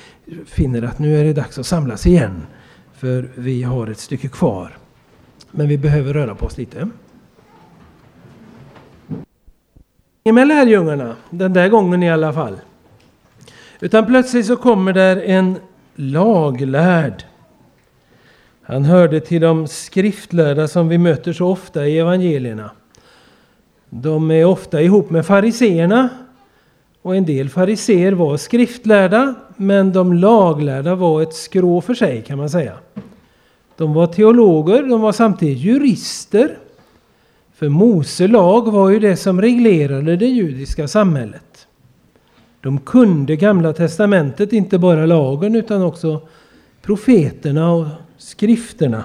[0.47, 2.43] finner att nu är det dags att samlas igen.
[2.95, 4.77] För vi har ett stycke kvar.
[5.51, 6.89] Men vi behöver röra på oss lite.
[10.25, 12.57] Med lärjungarna, den där gången i alla fall.
[13.81, 15.57] Utan plötsligt så kommer där en
[15.95, 17.25] laglärd
[18.71, 22.71] han hörde till de skriftlärda som vi möter så ofta i evangelierna.
[23.91, 26.09] De är ofta ihop med fariseerna.
[27.03, 32.39] Och en del fariseer var skriftlärda, men de laglärda var ett skrå för sig kan
[32.39, 32.75] man säga.
[33.77, 36.59] De var teologer, de var samtidigt jurister.
[37.59, 41.67] För Mose lag var ju det som reglerade det judiska samhället.
[42.61, 46.21] De kunde Gamla Testamentet, inte bara lagen utan också
[46.83, 49.05] profeterna och skrifterna.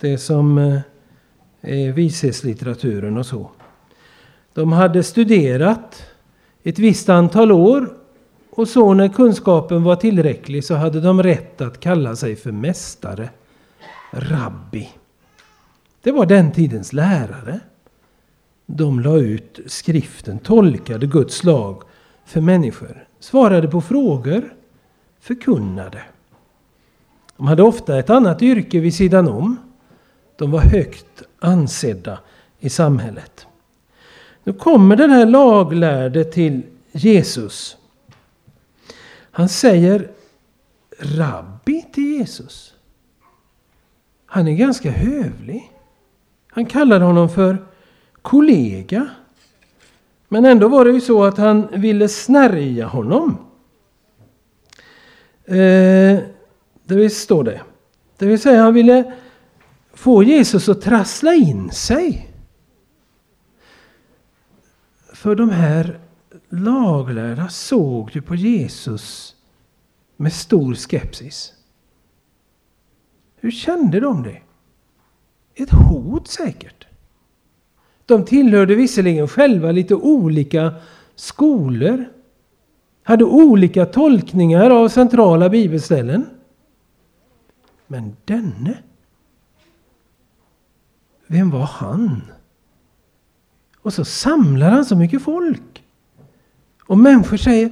[0.00, 0.80] Det som eh,
[1.60, 3.50] är vishetslitteraturen och så.
[4.54, 6.02] De hade studerat
[6.62, 7.88] ett visst antal år
[8.50, 13.28] Och så när kunskapen var tillräcklig så hade de rätt att kalla sig för mästare,
[14.12, 14.88] rabbi.
[16.02, 17.60] Det var den tidens lärare.
[18.66, 21.82] De la ut skriften, tolkade Guds lag
[22.24, 24.54] för människor, svarade på frågor,
[25.20, 26.02] förkunnade.
[27.36, 29.56] De hade ofta ett annat yrke vid sidan om.
[30.36, 32.18] De var högt ansedda
[32.60, 33.46] i samhället.
[34.44, 37.76] Nu kommer den här laglärde till Jesus.
[39.30, 40.10] Han säger
[40.98, 42.74] rabbi till Jesus.
[44.26, 45.72] Han är ganska hövlig.
[46.58, 47.66] Han kallade honom för
[48.22, 49.08] kollega.
[50.28, 53.36] Men ändå var det ju så att han ville snärja honom.
[55.44, 56.18] Eh,
[56.84, 57.60] det står det.
[58.16, 59.12] Det vill säga han ville
[59.92, 62.34] få Jesus att trassla in sig.
[65.12, 66.00] För de här
[66.48, 69.36] laglärda såg ju på Jesus
[70.16, 71.52] med stor skepsis.
[73.36, 74.42] Hur kände de det?
[75.58, 76.86] Ett hot säkert.
[78.06, 80.74] De tillhörde visserligen själva lite olika
[81.14, 82.04] skolor.
[83.02, 86.26] Hade olika tolkningar av centrala bibelställen.
[87.86, 88.78] Men denne,
[91.26, 92.22] vem var han?
[93.82, 95.84] Och så samlar han så mycket folk.
[96.84, 97.70] Och människor säger,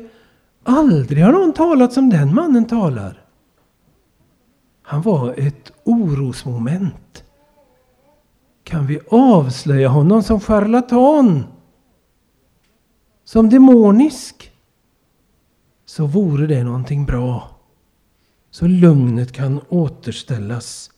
[0.63, 3.23] aldrig har någon talat som den mannen talar.
[4.83, 7.25] Han var ett orosmoment.
[8.67, 11.45] Kan vi avslöja honom som charlatan?
[13.25, 14.53] Som demonisk?
[15.85, 17.57] Så vore det någonting bra.
[18.51, 20.91] Så lugnet kan återställas.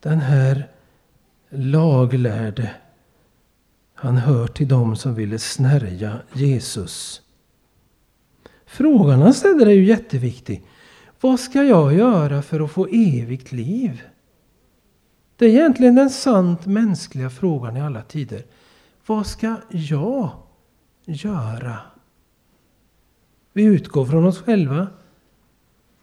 [0.00, 0.68] Den här
[1.48, 2.70] laglärde,
[3.94, 7.22] han hör till dem som ville snärja Jesus.
[8.66, 10.64] Frågan han ställer är ju jätteviktig.
[11.20, 14.02] Vad ska jag göra för att få evigt liv?
[15.40, 18.42] Det är egentligen den sant mänskliga frågan i alla tider.
[19.06, 19.80] Vad ska jag
[21.06, 21.78] göra?
[23.52, 24.88] Vi utgår från oss själva.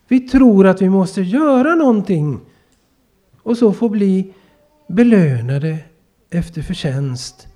[0.07, 2.39] Vi tror att vi måste göra någonting
[3.43, 4.33] och så få bli
[4.87, 5.77] belönade
[6.29, 7.47] efter förtjänst.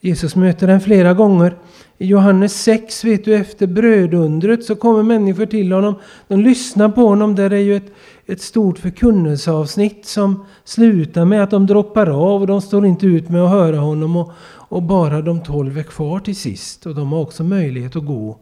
[0.00, 1.56] Jesus möter den flera gånger.
[1.98, 5.94] I Johannes 6 vet du efter brödundret så kommer människor till honom.
[6.28, 7.34] De lyssnar på honom.
[7.34, 7.92] Där är ju ett,
[8.26, 13.28] ett stort förkunnelseavsnitt som slutar med att de droppar av och de står inte ut
[13.28, 14.16] med att höra honom.
[14.16, 14.32] Och,
[14.68, 16.86] och bara de tolv är kvar till sist.
[16.86, 18.38] Och de har också möjlighet att gå.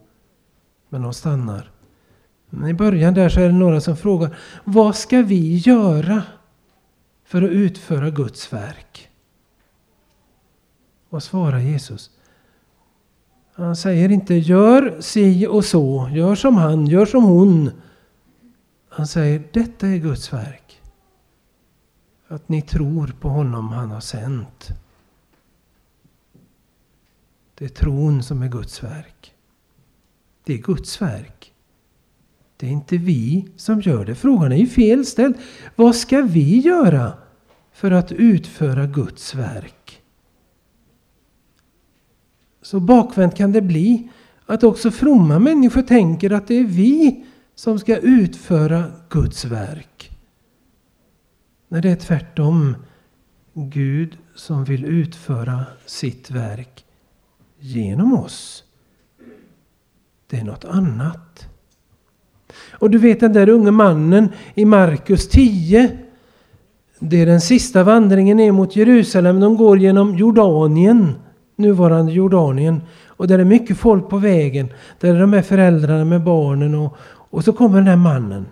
[0.89, 1.71] Men de stannar.
[2.49, 6.21] Men I början där så är det några som frågar Vad ska vi göra
[7.25, 9.09] för att utföra Guds verk?
[11.09, 12.09] Vad svarar Jesus?
[13.53, 17.71] Han säger inte gör si och så, gör som han, gör som hon.
[18.95, 20.81] Han säger detta är Guds verk.
[22.27, 24.69] Att ni tror på honom han har sänt.
[27.55, 29.33] Det är tron som är Guds verk.
[30.43, 31.53] Det är Guds verk.
[32.57, 34.15] Det är inte vi som gör det.
[34.15, 35.35] Frågan är ju felställd.
[35.75, 37.13] Vad ska vi göra
[37.71, 40.01] för att utföra Guds verk?
[42.61, 44.09] Så bakvänt kan det bli
[44.45, 47.25] att också fromma människor tänker att det är vi
[47.55, 50.11] som ska utföra Guds verk.
[51.67, 52.75] När det är tvärtom
[53.53, 56.85] Gud som vill utföra sitt verk
[57.59, 58.63] genom oss.
[60.27, 61.47] Det är något annat.
[62.71, 65.97] Och du vet den där unge mannen i Markus 10.
[66.99, 69.39] Det är den sista vandringen ner mot Jerusalem.
[69.39, 71.13] De går genom Jordanien,
[71.55, 72.81] nuvarande Jordanien.
[73.07, 74.67] Och där är mycket folk på vägen.
[74.99, 76.75] Där är de här föräldrarna med barnen.
[76.75, 76.97] Och,
[77.35, 78.45] och så kommer den här mannen.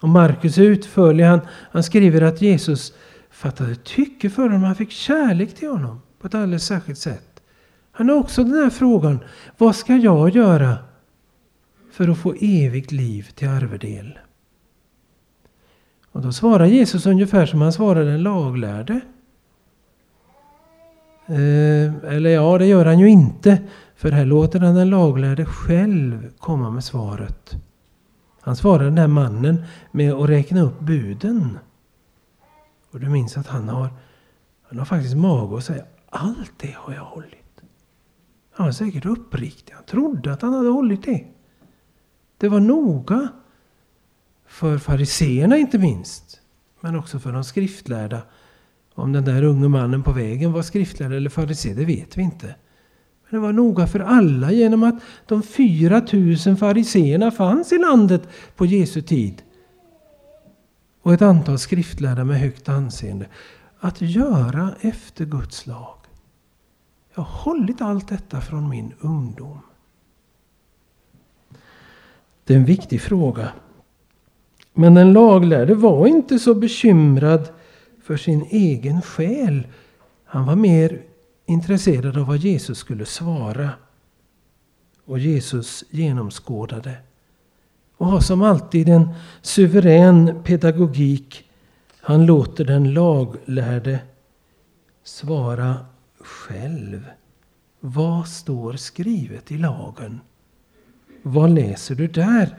[0.00, 1.24] Och Markus är utförlig.
[1.24, 2.92] Han, han skriver att Jesus
[3.30, 4.62] fattade tycke för honom.
[4.62, 7.42] Han fick kärlek till honom på ett alldeles särskilt sätt.
[7.92, 9.18] Han har också den här frågan.
[9.58, 10.76] Vad ska jag göra
[11.92, 14.18] för att få evigt liv till arvedel?
[16.12, 19.00] Och då svarar Jesus ungefär som han svarade den laglärde.
[21.26, 23.58] Eh, eller ja, det gör han ju inte.
[24.02, 27.56] För här låter han den laglärde själv komma med svaret.
[28.40, 31.58] Han svarar den här mannen med att räkna upp buden.
[32.90, 33.88] Och du minns att han har,
[34.62, 37.62] han har faktiskt mage att säga allt det har jag hållit.
[38.52, 39.74] Han var säkert uppriktig.
[39.74, 41.24] Han trodde att han hade hållit det.
[42.38, 43.28] Det var noga.
[44.46, 46.40] För fariseerna inte minst.
[46.80, 48.22] Men också för de skriftlärda.
[48.94, 52.54] Om den där unge mannen på vägen var skriftlärd eller farisé, det vet vi inte.
[53.32, 54.94] Det var noga för alla genom att
[55.26, 59.42] de 4000 fariseerna fanns i landet på Jesu tid.
[61.02, 63.26] Och ett antal skriftlärda med högt anseende.
[63.80, 65.94] Att göra efter Guds lag.
[67.14, 69.58] Jag har hållit allt detta från min ungdom.
[72.44, 73.48] Det är en viktig fråga.
[74.72, 77.48] Men den laglärde var inte så bekymrad
[78.02, 79.66] för sin egen själ.
[80.24, 81.11] Han var mer
[81.52, 83.70] intresserad av vad Jesus skulle svara.
[85.04, 86.94] Och Jesus genomskådade.
[87.96, 89.08] Och har som alltid en
[89.42, 91.44] suverän pedagogik.
[92.00, 93.98] Han låter den laglärde
[95.04, 95.76] svara
[96.20, 97.06] själv.
[97.80, 100.20] Vad står skrivet i lagen?
[101.22, 102.56] Vad läser du där?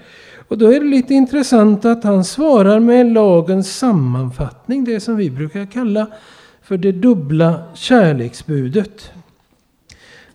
[0.47, 5.29] Och då är det lite intressant att han svarar med lagens sammanfattning, det som vi
[5.29, 6.07] brukar kalla
[6.63, 9.11] för det dubbla kärleksbudet.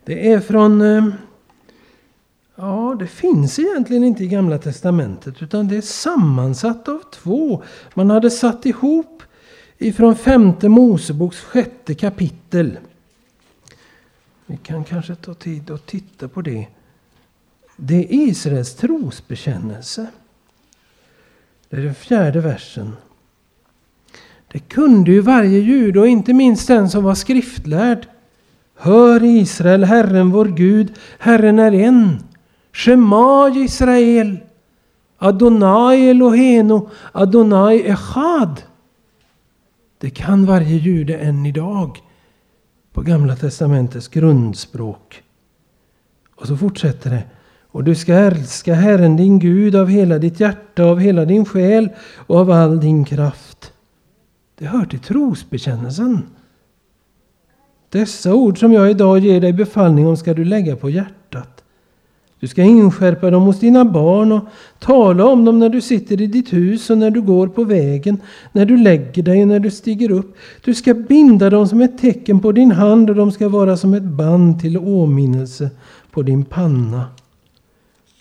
[0.04, 0.80] Det är från...
[0.80, 1.06] Eh,
[2.56, 7.62] ja, det finns egentligen inte i Gamla Testamentet utan det är sammansatt av två.
[7.94, 9.22] Man hade satt ihop
[9.78, 12.78] ifrån femte Moseboks sjätte kapitel.
[14.46, 16.66] Vi kan kanske ta tid att titta på det.
[17.76, 20.06] Det är Israels trosbekännelse.
[21.68, 22.96] Det är den fjärde versen.
[24.52, 28.06] Det kunde ju varje jude och inte minst den som var skriftlärd.
[28.76, 32.22] Hör Israel, Herren vår Gud, Herren är en.
[32.72, 34.38] Shema Israel.
[35.18, 38.62] Adonai Eloheno, Adonai Echad.
[39.98, 41.98] Det kan varje jude än idag
[42.92, 45.22] på Gamla Testamentets grundspråk.
[46.34, 47.22] Och så fortsätter det.
[47.70, 51.88] Och du ska älska Herren din Gud av hela ditt hjärta, av hela din själ
[52.16, 53.72] och av all din kraft.
[54.58, 56.22] Det hör till trosbekännelsen.
[57.88, 61.64] Dessa ord som jag idag ger dig befallning om ska du lägga på hjärtat.
[62.40, 64.44] Du ska inskärpa dem hos dina barn och
[64.78, 68.20] tala om dem när du sitter i ditt hus och när du går på vägen,
[68.52, 70.36] när du lägger dig och när du stiger upp.
[70.64, 73.94] Du ska binda dem som ett tecken på din hand och de ska vara som
[73.94, 75.70] ett band till åminnelse
[76.10, 77.04] på din panna.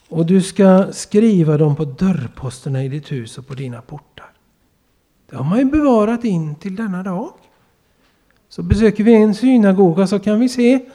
[0.10, 4.07] Och du ska skriva dem på dörrposterna i ditt hus och på dina portar.
[5.30, 7.34] Det har man ju bevarat in till denna dag.
[8.50, 10.86] Så besöker vi en synagoga så kan vi se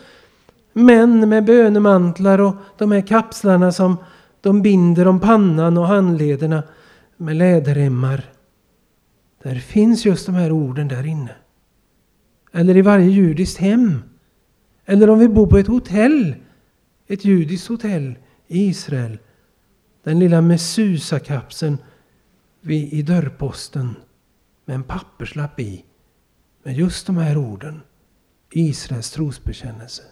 [0.72, 3.97] män med bönemantlar och de här kapslarna som
[4.41, 6.62] de binder om pannan och handlederna
[7.16, 8.24] med läderremmar.
[9.43, 11.35] Där finns just de här orden där inne.
[12.53, 14.03] Eller i varje judiskt hem.
[14.87, 16.35] Eller om vi bor på ett hotell.
[17.07, 18.14] Ett judiskt hotell
[18.47, 19.18] i Israel.
[20.03, 21.78] Den lilla Mesusa-kapseln
[22.68, 23.95] i dörrposten
[24.65, 25.85] med en papperslapp i.
[26.63, 27.81] Med just de här orden.
[28.51, 30.03] Israels trosbekännelse.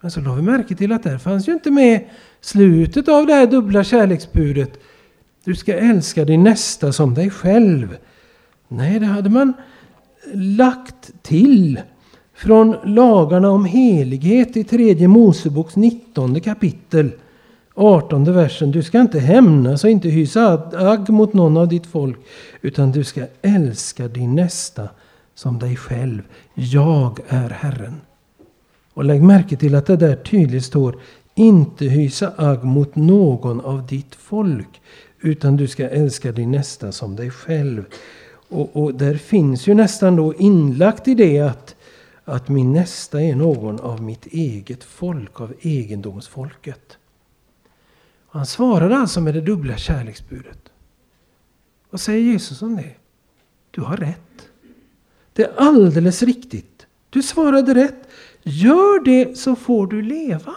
[0.00, 2.08] Men så la vi märke till att där fanns ju inte med
[2.40, 4.80] slutet av det här dubbla kärleksbudet.
[5.44, 7.96] Du ska älska din nästa som dig själv.
[8.68, 9.52] Nej, det hade man
[10.32, 11.80] lagt till
[12.34, 17.12] från lagarna om helighet i tredje Moseboks 19 kapitel.
[17.78, 18.70] 18 versen.
[18.70, 22.18] Du ska inte hämnas och inte hysa agg mot någon av ditt folk.
[22.60, 24.88] Utan du ska älska din nästa
[25.34, 26.22] som dig själv.
[26.54, 28.00] Jag är Herren.
[28.94, 30.98] Och lägg märke till att det där tydligt står
[31.34, 34.80] inte hysa agg mot någon av ditt folk.
[35.20, 37.84] Utan du ska älska din nästa som dig själv.
[38.48, 41.76] Och, och där finns ju nästan då inlagt i det att,
[42.24, 46.98] att min nästa är någon av mitt eget folk, av egendomsfolket.
[48.36, 50.68] Han svarade alltså med det dubbla kärleksbudet.
[51.90, 52.94] Vad säger Jesus om det?
[53.70, 54.48] Du har rätt.
[55.32, 56.86] Det är alldeles riktigt.
[57.10, 58.08] Du svarade rätt.
[58.42, 60.54] Gör det så får du leva.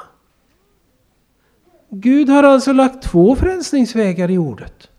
[1.89, 4.89] Gud har alltså lagt två frälsningsvägar i ordet.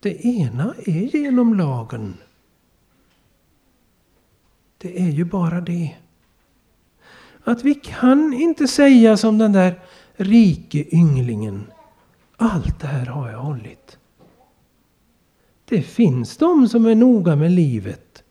[0.00, 2.16] Det ena är genom lagen.
[4.78, 5.96] Det är ju bara det.
[7.44, 9.80] Att vi kan inte säga som den där
[10.16, 11.66] rike ynglingen.
[12.36, 13.98] Allt det här har jag hållit.
[15.64, 18.24] Det finns de som är noga med livet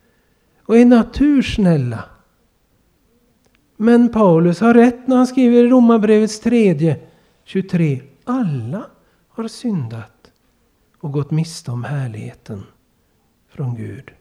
[0.63, 2.03] och är natursnälla.
[3.77, 6.99] Men Paulus har rätt när han skriver i Romarbrevets tredje
[7.43, 8.01] 23.
[8.23, 8.85] Alla
[9.27, 10.31] har syndat
[10.99, 12.63] och gått miste om härligheten
[13.49, 14.11] från Gud.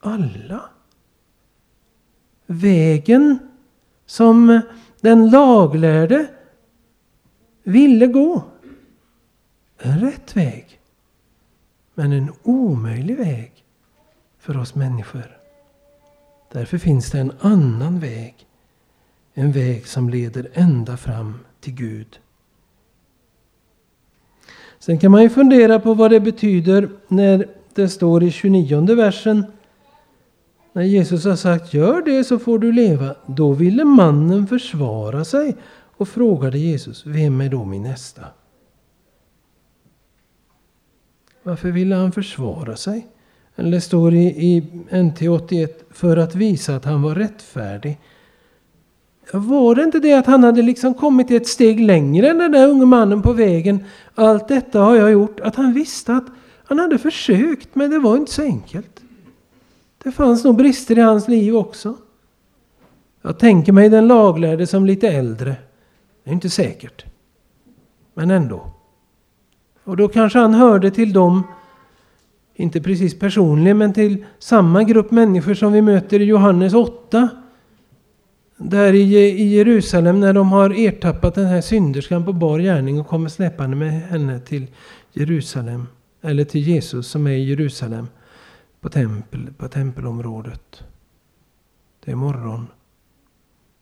[0.00, 0.60] Alla.
[2.46, 3.38] Vägen
[4.06, 4.60] som
[5.00, 6.26] den laglärde
[7.62, 8.42] ville gå.
[9.78, 10.80] En rätt väg.
[11.94, 13.52] Men en omöjlig väg
[14.38, 15.36] för oss människor.
[16.52, 18.34] Därför finns det en annan väg.
[19.34, 22.20] En väg som leder ända fram till Gud.
[24.78, 29.44] Sen kan man ju fundera på vad det betyder när det står i 29 versen.
[30.72, 33.14] När Jesus har sagt gör det så får du leva.
[33.26, 35.56] Då ville mannen försvara sig
[36.00, 38.22] och frågade Jesus, vem är då min nästa?
[41.42, 43.06] Varför ville han försvara sig?
[43.56, 44.60] Eller det står i, i
[45.02, 47.98] NT 81, för att visa att han var rättfärdig.
[49.32, 52.68] Var det inte det att han hade liksom kommit ett steg längre än den där
[52.68, 53.84] unge mannen på vägen?
[54.14, 55.40] Allt detta har jag gjort.
[55.40, 56.26] Att han visste att
[56.64, 59.00] han hade försökt men det var inte så enkelt.
[60.02, 61.96] Det fanns nog brister i hans liv också.
[63.22, 65.56] Jag tänker mig den laglärde som lite äldre.
[66.24, 67.04] Det är inte säkert.
[68.14, 68.70] Men ändå.
[69.84, 71.42] Och då kanske han hörde till dem,
[72.54, 77.28] inte precis personligen, men till samma grupp människor som vi möter i Johannes 8.
[78.56, 83.28] Där i Jerusalem när de har ertappat den här synderskan på bar gärning och kommer
[83.28, 84.66] släpande med henne till
[85.12, 85.86] Jerusalem.
[86.22, 88.08] Eller till Jesus som är i Jerusalem.
[88.80, 90.82] På, tempel, på tempelområdet.
[92.04, 92.66] Det är morgon.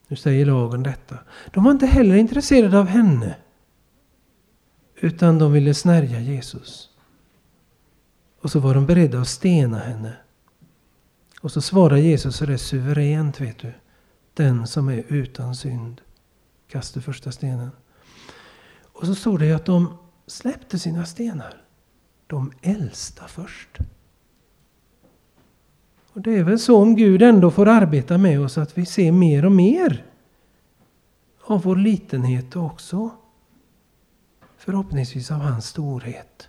[0.08, 1.18] Nu säger lagen detta.
[1.50, 3.36] De var inte heller intresserade av henne.
[4.96, 6.90] Utan de ville snärja Jesus.
[8.40, 10.16] Och så var de beredda att stena henne.
[11.40, 13.72] Och så svarar Jesus så det suveränt, vet du.
[14.34, 16.00] Den som är utan synd
[16.68, 17.70] kastar första stenen.
[18.92, 21.62] Och så står det att de släppte sina stenar.
[22.26, 23.78] De äldsta först.
[26.18, 29.12] Och Det är väl så om Gud ändå får arbeta med oss att vi ser
[29.12, 30.04] mer och mer
[31.44, 33.10] av vår litenhet och också
[34.56, 36.48] förhoppningsvis av hans storhet.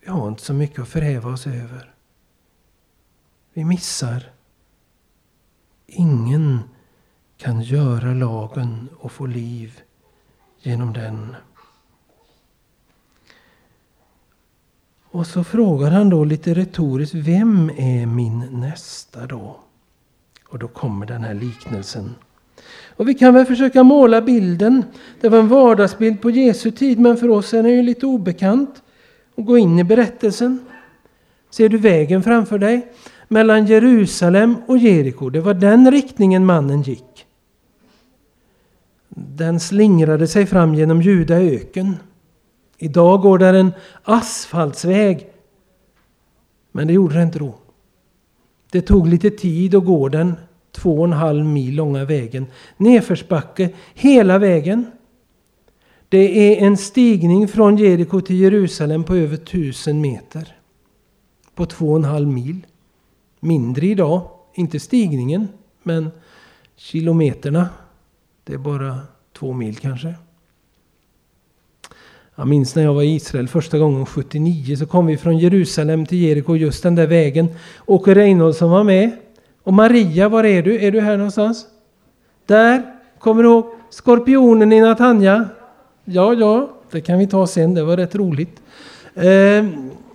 [0.00, 1.94] Vi har inte så mycket att förhäva oss över.
[3.52, 4.32] Vi missar.
[5.86, 6.60] Ingen
[7.36, 9.80] kan göra lagen och få liv
[10.58, 11.36] genom den.
[15.10, 19.56] Och så frågar han då lite retoriskt, vem är min nästa då?
[20.48, 22.14] Och då kommer den här liknelsen.
[22.96, 24.84] Och vi kan väl försöka måla bilden.
[25.20, 28.82] Det var en vardagsbild på Jesu tid, men för oss är den ju lite obekant.
[29.34, 30.58] Och gå in i berättelsen.
[31.50, 32.92] Ser du vägen framför dig?
[33.28, 35.30] Mellan Jerusalem och Jeriko.
[35.30, 37.26] Det var den riktningen mannen gick.
[39.08, 41.96] Den slingrade sig fram genom Juda öken.
[42.82, 43.72] Idag går där en
[44.02, 45.28] asfaltsväg.
[46.72, 47.54] Men det gjorde det inte då.
[48.70, 50.34] Det tog lite tid att gå den
[50.72, 52.46] två och en halv mil långa vägen.
[52.76, 54.86] Nedförsbacke hela vägen.
[56.08, 60.56] Det är en stigning från Jeriko till Jerusalem på över tusen meter.
[61.54, 62.66] På två och en halv mil.
[63.40, 64.30] Mindre idag.
[64.54, 65.48] Inte stigningen,
[65.82, 66.10] men
[66.76, 67.68] kilometerna.
[68.44, 68.98] Det är bara
[69.32, 70.14] två mil kanske.
[72.40, 76.06] Jag minns när jag var i Israel första gången 79 så kom vi från Jerusalem
[76.06, 77.48] till Jeriko just den där vägen.
[77.86, 79.10] Åke Reinholdsson var med.
[79.62, 80.84] Och Maria, var är du?
[80.84, 81.66] Är du här någonstans?
[82.46, 82.82] Där,
[83.18, 85.48] kommer du ihåg skorpionen i Natanja?
[86.04, 88.62] Ja, ja, det kan vi ta sen, det var rätt roligt.
[89.14, 89.66] Eh,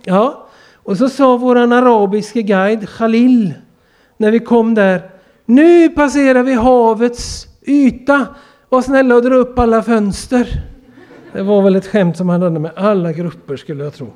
[0.04, 3.54] ja, och så sa våran arabiske guide Khalil
[4.16, 5.10] när vi kom där.
[5.44, 8.26] Nu passerar vi havets yta.
[8.68, 10.75] Var snälla och dra upp alla fönster.
[11.36, 14.12] Det var väl ett skämt som han hade med alla grupper skulle jag tro.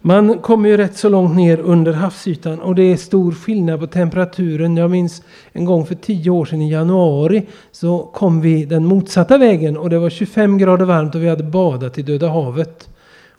[0.00, 3.86] Man kommer ju rätt så långt ner under havsytan och det är stor skillnad på
[3.86, 4.76] temperaturen.
[4.76, 5.22] Jag minns
[5.52, 9.90] en gång för tio år sedan i januari så kom vi den motsatta vägen och
[9.90, 12.88] det var 25 grader varmt och vi hade badat i Döda havet.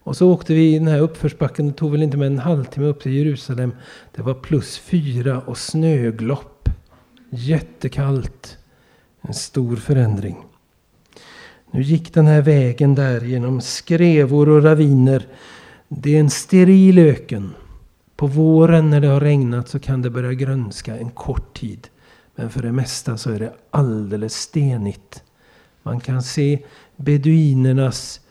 [0.04, 2.88] Och så åkte vi den här uppförsbacken, det tog väl inte mer än en halvtimme
[2.88, 3.72] upp till Jerusalem.
[4.16, 6.70] Det var plus fyra och snöglopp.
[7.30, 8.58] Jättekallt.
[9.22, 10.38] En stor förändring.
[11.72, 15.28] Nu gick den här vägen där genom skrevor och raviner
[15.90, 17.54] det är en steril öken.
[18.16, 21.88] På våren när det har regnat så kan det börja grönska en kort tid.
[22.36, 25.24] Men för det mesta så är det alldeles stenigt.
[25.84, 26.66] Man kan se
[26.96, 28.22] beduinernas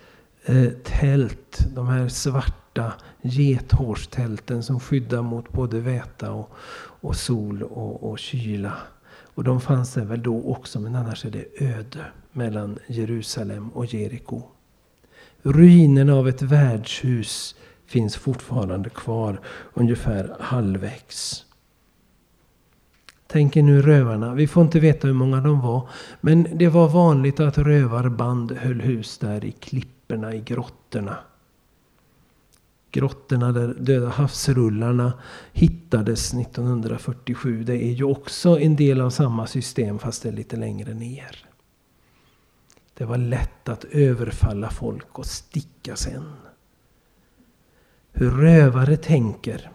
[0.45, 6.51] eh, tält, de här svarta gethårstälten som skyddar mot både väta och,
[7.01, 8.73] och sol och, och kyla.
[9.39, 13.95] Och de fanns där väl då också, men annars är det öde mellan Jerusalem och
[13.95, 14.43] Jeriko.
[15.43, 17.55] Ruinerna av ett värdshus
[17.87, 19.41] finns fortfarande kvar
[19.75, 21.45] ungefär halvvägs.
[23.27, 24.35] Tänk er nu rövarna.
[24.35, 25.89] Vi får inte veta hur många de var.
[26.21, 31.17] Men det var vanligt att rövarband höll hus där i klipporna, i grottorna
[32.91, 35.13] grottorna där Döda havsrullarna
[35.53, 37.65] hittades 1947.
[37.65, 41.49] Det är ju också en del av samma system fast det är lite längre ner.
[42.95, 46.33] Det var lätt att överfalla folk och sticka sen.
[48.13, 49.71] Hur rövare tänker,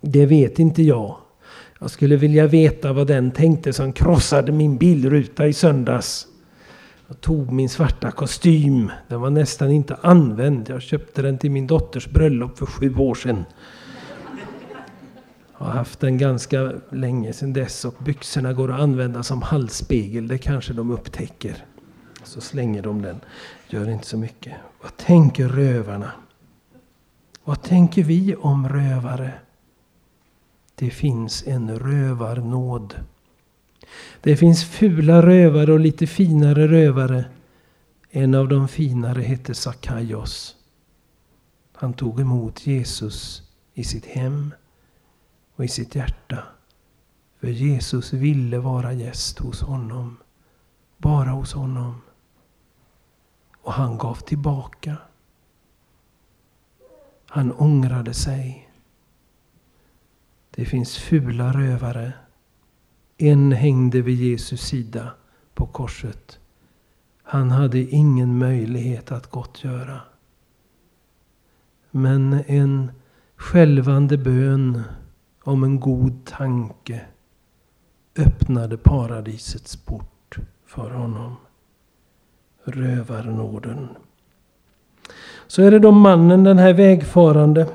[0.00, 1.16] det vet inte jag.
[1.80, 6.26] Jag skulle vilja veta vad den tänkte som krossade min bilruta i söndags.
[7.10, 8.92] Jag tog min svarta kostym.
[9.08, 10.68] Den var nästan inte använd.
[10.68, 13.44] Jag köpte den till min dotters bröllop för sju år sedan.
[15.58, 20.28] Jag har haft den ganska länge sedan dess och byxorna går att använda som halsspegel.
[20.28, 21.64] Det kanske de upptäcker.
[22.24, 23.20] Så slänger de den.
[23.68, 24.54] Gör inte så mycket.
[24.82, 26.12] Vad tänker rövarna?
[27.44, 29.32] Vad tänker vi om rövare?
[30.74, 32.94] Det finns en rövarnåd.
[34.20, 37.24] Det finns fula rövare och lite finare rövare.
[38.10, 40.56] En av de finare hette Sakaios.
[41.72, 43.42] Han tog emot Jesus
[43.74, 44.54] i sitt hem
[45.56, 46.44] och i sitt hjärta.
[47.40, 50.16] För Jesus ville vara gäst hos honom.
[50.96, 52.02] Bara hos honom.
[53.62, 54.96] Och han gav tillbaka.
[57.26, 58.70] Han ångrade sig.
[60.50, 62.12] Det finns fula rövare.
[63.22, 65.10] En hängde vid Jesus sida
[65.54, 66.38] på korset.
[67.22, 70.00] Han hade ingen möjlighet att gottgöra.
[71.90, 72.90] Men en
[73.36, 74.82] skälvande bön
[75.42, 77.00] om en god tanke
[78.16, 81.36] öppnade paradisets port för honom.
[82.64, 83.88] Rövarnåden.
[85.46, 87.66] Så är det då mannen, den här vägfarande.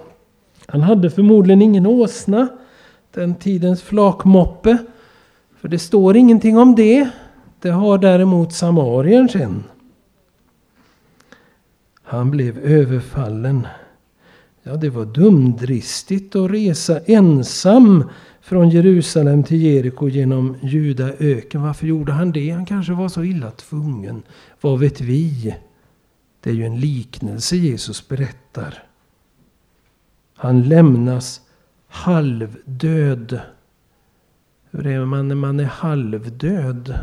[0.66, 2.48] Han hade förmodligen ingen åsna.
[3.12, 4.78] Den tidens flakmoppe.
[5.66, 7.09] För det står ingenting om det.
[7.61, 9.63] Det har däremot samarien sen.
[12.03, 13.68] Han blev överfallen.
[14.63, 18.09] Ja, det var dumdristigt att resa ensam
[18.41, 21.61] från Jerusalem till Jeriko genom Judaöken.
[21.61, 22.49] Varför gjorde han det?
[22.49, 24.24] Han kanske var så illa tvungen.
[24.61, 25.55] Vad vet vi?
[26.41, 28.84] Det är ju en liknelse Jesus berättar.
[30.36, 31.41] Han lämnas
[31.88, 33.39] halvdöd.
[34.78, 36.99] Hur är man när man är halvdöd?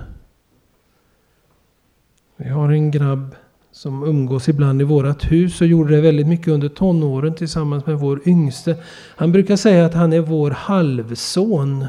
[2.37, 3.35] Vi har en grabb
[3.71, 7.99] som umgås ibland i vårt hus och gjorde det väldigt mycket under tonåren tillsammans med
[7.99, 8.77] vår yngste.
[9.17, 11.87] Han brukar säga att han är vår halvson.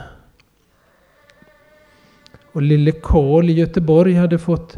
[2.51, 4.77] Och lille Karl i Göteborg hade fått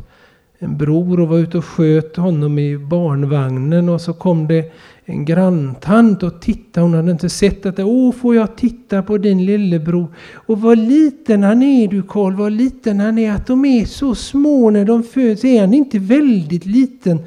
[0.59, 4.73] en bror och var ute och sköt honom i barnvagnen och så kom det
[5.05, 6.85] en granntant och tittade.
[6.85, 10.07] Hon hade inte sett att Åh, får jag titta på din lillebror?
[10.33, 13.31] Och vad liten han är du Karl, vad liten han är.
[13.31, 15.45] Att de är så små när de föds.
[15.45, 17.19] Är han inte väldigt liten?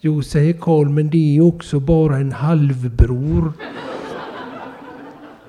[0.00, 3.52] Jo, säger Karl, men det är också bara en halvbror.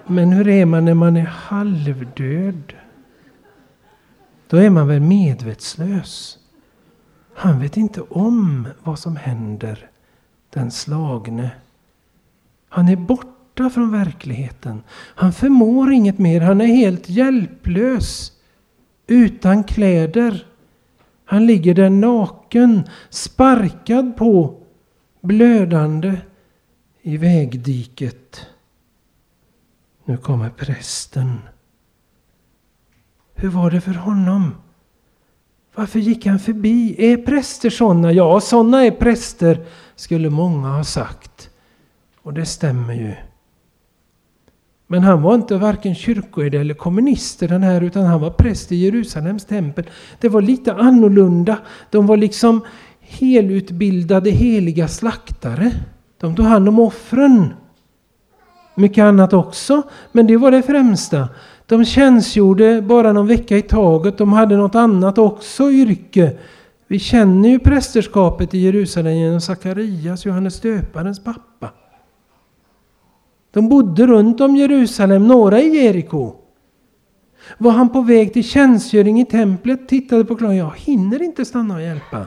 [0.07, 2.73] Men hur är man när man är halvdöd?
[4.49, 6.37] Då är man väl medvetslös.
[7.39, 9.89] Han vet inte om vad som händer
[10.49, 11.51] den slagne.
[12.69, 14.83] Han är borta från verkligheten.
[14.91, 16.41] Han förmår inget mer.
[16.41, 18.31] Han är helt hjälplös.
[19.07, 20.45] Utan kläder.
[21.25, 24.61] Han ligger där naken, sparkad på,
[25.21, 26.17] blödande
[27.01, 28.45] i vägdiket.
[30.05, 31.39] Nu kommer prästen.
[33.35, 34.55] Hur var det för honom?
[35.77, 36.95] Varför gick han förbi?
[36.97, 38.11] Är präster sådana?
[38.11, 39.65] Ja, sådana är präster,
[39.95, 41.49] skulle många ha sagt.
[42.21, 43.13] Och det stämmer ju.
[44.87, 48.75] Men han var inte varken kyrkoherde eller kommunister den här, utan han var präst i
[48.75, 49.85] Jerusalems tempel.
[50.19, 51.57] Det var lite annorlunda.
[51.89, 52.61] De var liksom
[52.99, 55.71] helutbildade heliga slaktare.
[56.19, 57.53] De tog hand om offren.
[58.75, 61.29] Mycket annat också, men det var det främsta.
[61.67, 64.17] De tjänstgjorde bara någon vecka i taget.
[64.17, 66.37] De hade något annat också yrke.
[66.87, 71.69] Vi känner ju prästerskapet i Jerusalem genom Sakarias, Johannes döparens pappa.
[73.51, 76.35] De bodde runt om Jerusalem, några i Jeriko.
[77.57, 80.55] Var han på väg till tjänstgöring i templet, tittade på klockan.
[80.55, 82.25] Jag hinner inte stanna och hjälpa.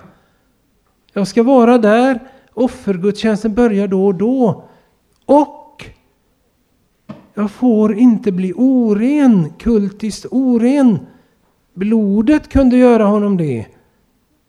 [1.12, 2.20] Jag ska vara där.
[2.54, 4.64] Offergudstjänsten börjar då och då.
[5.26, 5.59] Och
[7.40, 10.98] jag får inte bli oren, kultiskt oren.
[11.74, 13.66] Blodet kunde göra honom det.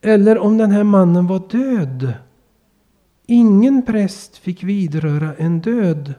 [0.02, 2.14] Eller om den här mannen var död.
[3.26, 6.14] Ingen präst fick vidröra en död.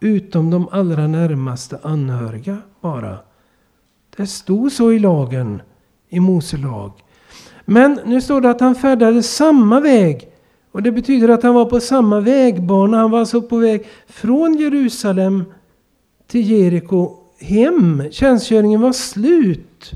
[0.00, 3.18] Utom de allra närmaste anhöriga bara.
[4.16, 5.62] Det stod så i lagen,
[6.08, 6.92] i Mose lag.
[7.64, 10.28] Men nu står det att han färdades samma väg
[10.72, 12.96] Och det betyder att han var på samma vägbana.
[12.98, 15.44] Han var alltså på väg från Jerusalem
[16.28, 18.02] till Jeriko hem.
[18.10, 19.90] Tjänstgöringen var slut.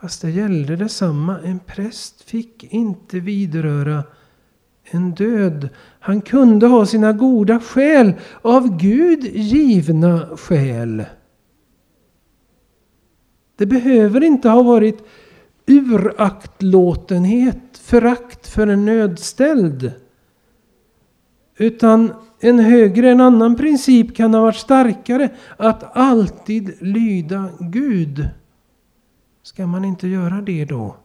[0.00, 1.38] Fast det gällde detsamma.
[1.44, 4.04] En präst fick inte vidröra
[4.84, 5.68] en död.
[6.00, 8.12] Han kunde ha sina goda skäl,
[8.42, 11.04] av Gud givna skäl.
[13.56, 14.98] Det behöver inte ha varit
[15.66, 19.92] uraktlåtenhet, förakt för en nödställd.
[21.56, 25.28] Utan en högre, en annan princip kan ha varit starkare.
[25.56, 28.28] Att alltid lyda Gud.
[29.42, 30.96] Ska man inte göra det då?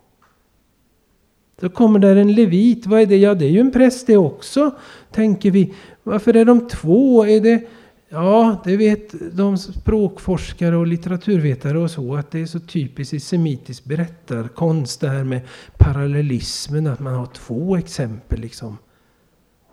[1.60, 2.86] Då kommer där en levit.
[2.86, 3.18] Vad är det?
[3.18, 4.72] Ja, det är ju en präst det också.
[5.12, 5.74] Tänker vi.
[6.04, 7.26] Varför är de två?
[7.26, 7.68] Är det...
[8.12, 13.20] Ja, det vet de språkforskare och litteraturvetare och så att det är så typiskt i
[13.20, 15.42] semitisk berättarkonst det här med
[15.78, 18.78] parallellismen, att man har två exempel liksom.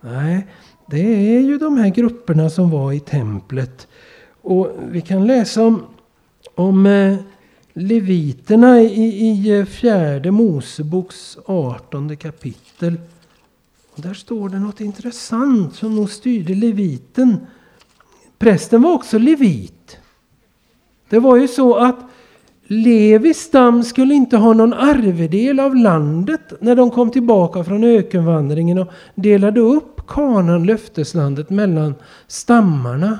[0.07, 0.47] Nej,
[0.87, 3.89] det är ju de här grupperna som var i templet.
[4.43, 5.83] Och vi kan läsa om,
[6.55, 7.17] om eh,
[7.73, 13.01] leviterna i, i eh, fjärde Moseboks 18 kapitel.
[13.95, 17.47] Och där står det något intressant som nog styrde leviten.
[18.39, 19.99] Prästen var också levit.
[21.09, 21.99] Det var ju så att
[22.69, 28.79] Levis stam skulle inte ha någon arvedel av landet när de kom tillbaka från ökenvandringen
[28.79, 31.95] och delade upp kanan, löfteslandet, mellan
[32.27, 33.19] stammarna.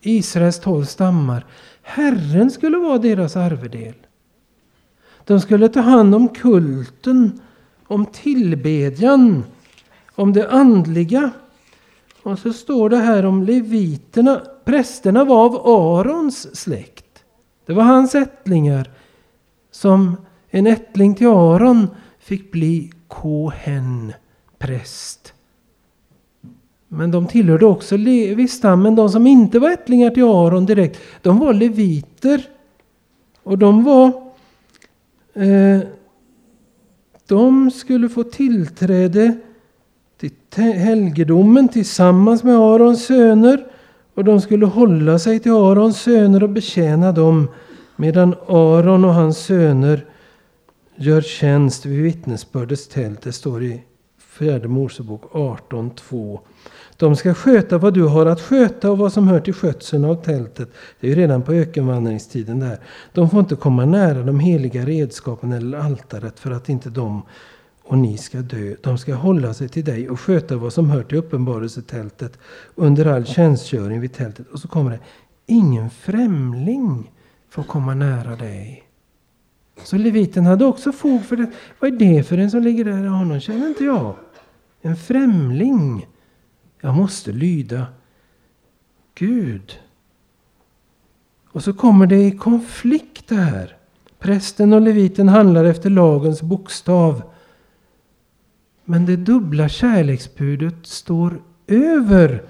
[0.00, 1.46] Israels tolv stammar.
[1.82, 3.94] Herren skulle vara deras arvedel.
[5.24, 7.40] De skulle ta hand om kulten,
[7.86, 9.44] om tillbedjan,
[10.14, 11.30] om det andliga.
[12.22, 14.42] Och så står det här om leviterna.
[14.64, 17.24] Prästerna var av Arons släkt.
[17.66, 18.90] Det var hans ättlingar
[19.70, 20.16] som
[20.50, 21.86] en ättling till Aron
[22.18, 24.12] fick bli kohen,
[24.58, 25.34] präst.
[26.92, 28.94] Men de tillhörde också Levi-stammen.
[28.94, 32.42] De som inte var ättlingar till Aron direkt, de var leviter.
[33.42, 34.06] Och de var...
[35.34, 35.80] Eh,
[37.26, 39.36] de skulle få tillträde
[40.18, 40.32] till
[40.62, 43.66] helgedomen tillsammans med Arons söner.
[44.14, 47.48] Och de skulle hålla sig till Arons söner och betjäna dem
[47.96, 50.06] medan Aron och hans söner
[50.96, 53.22] gör tjänst vid vittnesbördets tält.
[53.22, 53.82] Det står i
[54.18, 56.38] fjärde Mosebok 18.2.
[57.00, 60.14] De ska sköta vad du har att sköta och vad som hör till skötseln av
[60.14, 60.68] tältet.
[61.00, 62.78] Det är ju redan på ökenvandringstiden där.
[63.12, 67.22] De får inte komma nära de heliga redskapen eller altaret för att inte de
[67.84, 68.74] och ni ska dö.
[68.82, 72.38] De ska hålla sig till dig och sköta vad som hör till uppenbarelsetältet
[72.74, 74.46] under all tjänstgöring vid tältet.
[74.52, 75.00] Och så kommer det.
[75.46, 77.10] Ingen främling
[77.50, 78.84] får komma nära dig.
[79.84, 81.46] Så leviten hade också fog för det.
[81.78, 83.06] Vad är det för en som ligger där?
[83.06, 84.14] Honom känner inte jag.
[84.82, 86.06] En främling.
[86.80, 87.86] Jag måste lyda
[89.14, 89.78] Gud.
[91.52, 93.76] Och så kommer det i konflikt det här.
[94.18, 97.22] Prästen och leviten handlar efter lagens bokstav.
[98.84, 102.42] Men det dubbla kärleksbudet står över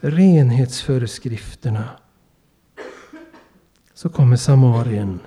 [0.00, 1.84] renhetsföreskrifterna.
[3.94, 5.20] Så kommer samarien.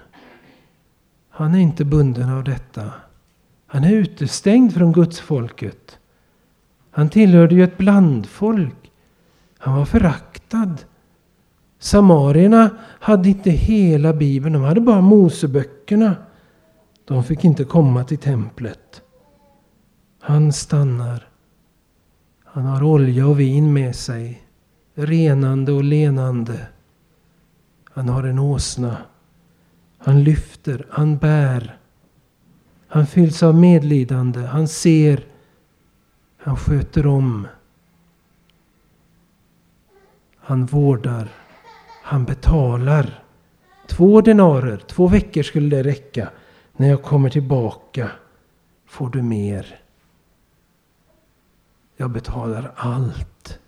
[1.30, 2.92] Han är inte bunden av detta.
[3.68, 6.00] Han är utestängd från gudsfolket.
[6.96, 8.92] Han tillhörde ju ett blandfolk.
[9.58, 10.76] Han var föraktad.
[11.80, 12.70] Samarierna
[13.00, 16.16] hade inte hela bibeln, de hade bara Moseböckerna.
[17.06, 19.02] De fick inte komma till templet.
[20.20, 21.28] Han stannar.
[22.44, 24.42] Han har olja och vin med sig.
[24.94, 26.68] Renande och lenande.
[27.94, 28.98] Han har en åsna.
[29.98, 31.78] Han lyfter, han bär.
[32.88, 35.35] Han fylls av medlidande, han ser.
[36.46, 37.48] Han sköter om.
[40.38, 41.28] Han vårdar.
[42.04, 43.24] Han betalar.
[43.88, 46.30] Två denarer, två veckor skulle det räcka.
[46.74, 48.12] När jag kommer tillbaka
[48.86, 49.80] får du mer.
[51.98, 53.60] Jag betalar allt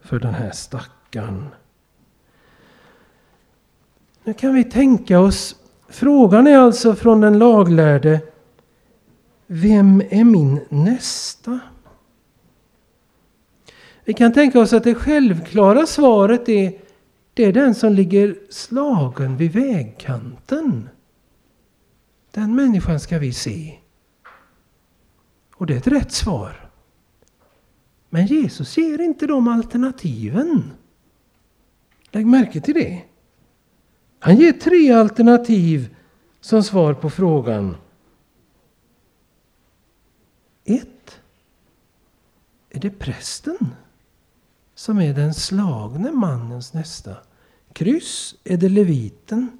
[0.00, 1.48] för den här stackaren.
[4.24, 5.56] Nu kan vi tänka oss,
[5.88, 8.20] frågan är alltså från den laglärde.
[9.46, 11.60] Vem är min nästa?
[14.04, 16.78] Vi kan tänka oss att det självklara svaret är
[17.34, 20.88] det är den som ligger slagen vid vägkanten.
[22.30, 23.78] Den människan ska vi se.
[25.54, 26.70] Och det är ett rätt svar.
[28.10, 30.70] Men Jesus ger inte de alternativen.
[32.10, 33.02] Lägg märke till det.
[34.18, 35.96] Han ger tre alternativ
[36.40, 37.76] som svar på frågan.
[40.64, 41.20] Ett.
[42.70, 43.58] Är det prästen
[44.82, 47.16] som är den slagne mannens nästa.
[47.72, 49.58] Kryss är det leviten.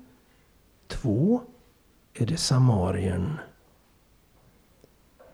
[0.86, 1.40] Två
[2.14, 3.38] är det samarien.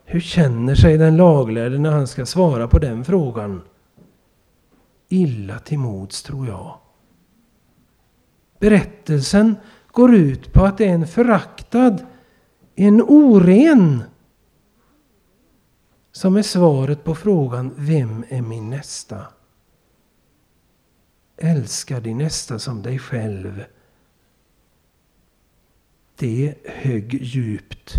[0.05, 3.61] Hur känner sig den laglärde när han ska svara på den frågan?
[5.07, 6.79] Illa till mods tror jag.
[8.59, 9.55] Berättelsen
[9.91, 11.97] går ut på att det är en föraktad,
[12.75, 14.03] en oren
[16.11, 19.25] som är svaret på frågan Vem är min nästa?
[21.41, 23.63] Älska din nästa som dig själv.
[26.15, 27.93] Det högg djupt.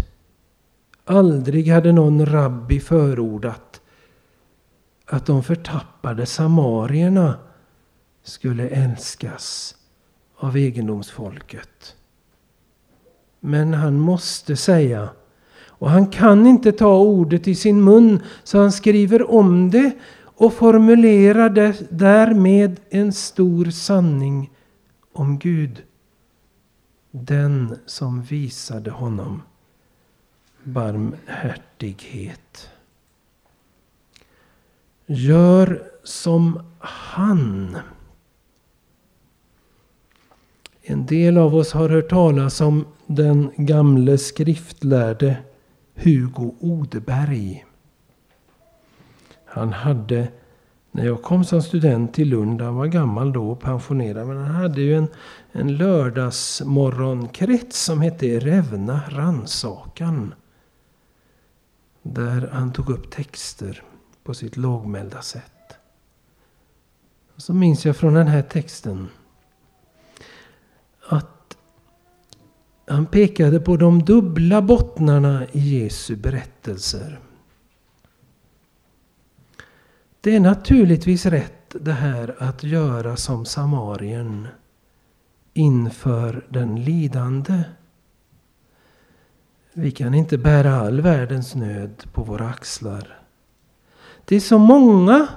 [1.04, 3.80] Aldrig hade någon rabbi förordat
[5.06, 7.38] att de förtappade samarierna
[8.22, 9.76] skulle älskas
[10.36, 11.96] av egendomsfolket.
[13.40, 15.08] Men han måste säga,
[15.66, 19.92] och han kan inte ta ordet i sin mun, så han skriver om det
[20.40, 24.50] och formulerade därmed en stor sanning
[25.12, 25.82] om Gud.
[27.10, 29.42] Den som visade honom
[30.62, 32.70] barmhärtighet.
[35.06, 37.78] Gör som han.
[40.82, 45.36] En del av oss har hört talas om den gamle skriftlärde
[45.94, 47.64] Hugo Odeberg.
[49.50, 50.28] Han hade,
[50.90, 54.54] när jag kom som student till Lund, han var gammal då och pensionerad, men han
[54.54, 55.08] hade ju en,
[55.52, 60.34] en lördagsmorgonkrets som hette Rävna rannsakan.
[62.02, 63.82] Där han tog upp texter
[64.24, 65.52] på sitt lågmälda sätt.
[67.34, 69.08] Och så minns jag från den här texten
[71.08, 71.56] att
[72.86, 77.18] han pekade på de dubbla bottnarna i Jesu berättelser.
[80.20, 84.48] Det är naturligtvis rätt det här att göra som samarien
[85.52, 87.62] inför den lidande.
[89.72, 93.20] Vi kan inte bära all världens nöd på våra axlar.
[94.24, 95.28] Det är så många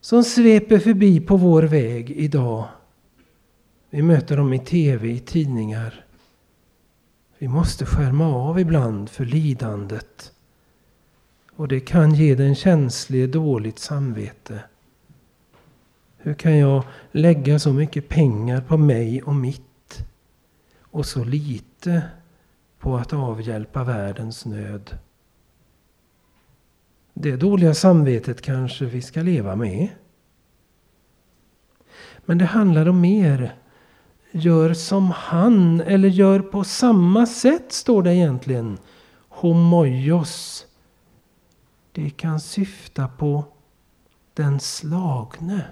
[0.00, 2.68] som sveper förbi på vår väg idag.
[3.90, 6.04] Vi möter dem i tv, i tidningar.
[7.38, 10.32] Vi måste skärma av ibland för lidandet.
[11.60, 14.62] Och det kan ge den känslige dåligt samvete.
[16.16, 20.06] Hur kan jag lägga så mycket pengar på mig och mitt
[20.80, 22.02] och så lite
[22.78, 24.98] på att avhjälpa världens nöd?
[27.14, 29.88] Det dåliga samvetet kanske vi ska leva med.
[32.18, 33.54] Men det handlar om mer.
[34.30, 38.78] Gör som han, eller gör på samma sätt, står det egentligen.
[39.28, 40.66] Homojos.
[41.92, 43.44] Det kan syfta på
[44.34, 45.64] den slagne.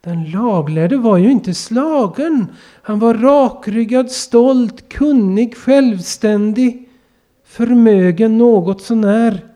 [0.00, 2.46] Den laglärde var ju inte slagen.
[2.82, 6.88] Han var rakryggad, stolt, kunnig, självständig,
[7.44, 9.46] förmögen något sånär.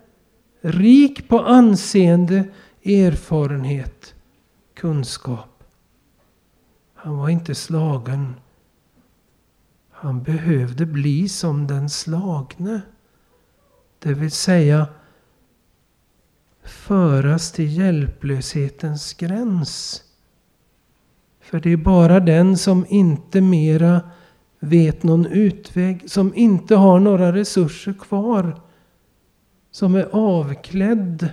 [0.61, 2.44] Rik på anseende,
[2.84, 4.14] erfarenhet,
[4.74, 5.64] kunskap.
[6.94, 8.34] Han var inte slagen.
[9.90, 12.80] Han behövde bli som den slagne.
[14.05, 14.86] Det vill säga
[16.62, 20.02] föras till hjälplöshetens gräns.
[21.40, 24.00] För det är bara den som inte mera
[24.59, 28.61] vet någon utväg, som inte har några resurser kvar,
[29.70, 31.28] som är avklädd.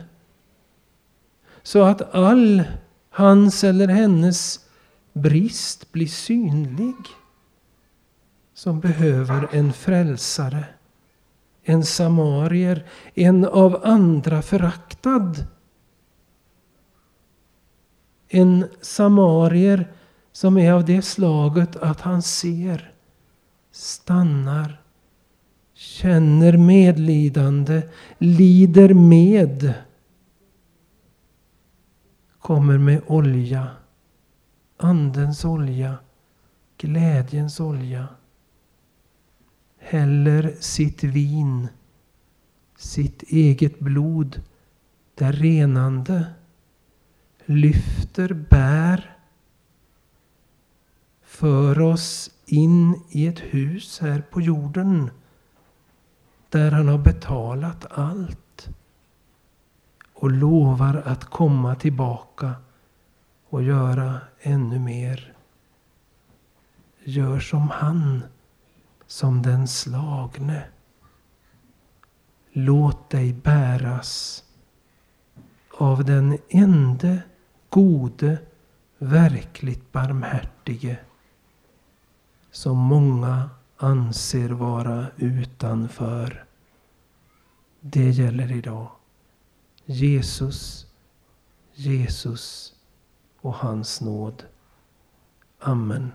[1.64, 2.64] Så att all
[3.10, 4.60] hans eller hennes
[5.14, 6.96] brist blir synlig.
[8.54, 10.66] Som behöver en frälsare
[11.64, 15.46] en samarier, en av andra föraktad.
[18.28, 19.92] En samarier
[20.32, 22.94] som är av det slaget att han ser,
[23.72, 24.82] stannar,
[25.74, 27.82] känner medlidande,
[28.18, 29.74] lider med.
[32.40, 33.68] Kommer med olja,
[34.78, 35.98] Andens olja,
[36.78, 38.08] glädjens olja
[39.82, 41.68] häller sitt vin,
[42.78, 44.42] sitt eget blod,
[45.16, 46.26] det renande,
[47.46, 49.18] lyfter bär
[51.22, 55.10] för oss in i ett hus här på jorden
[56.50, 58.70] där han har betalat allt
[60.14, 62.54] och lovar att komma tillbaka
[63.50, 65.34] och göra ännu mer.
[67.04, 68.24] Gör som han
[69.12, 70.64] som den slagne.
[72.52, 74.44] Låt dig bäras
[75.78, 77.22] av den ende
[77.70, 78.38] gode,
[78.98, 81.00] verkligt barmhärtige
[82.52, 86.46] som många anser vara utanför.
[87.80, 88.92] Det gäller idag.
[89.86, 90.88] Jesus,
[91.74, 92.76] Jesus
[93.42, 94.44] och hans nåd.
[95.60, 96.12] Amen.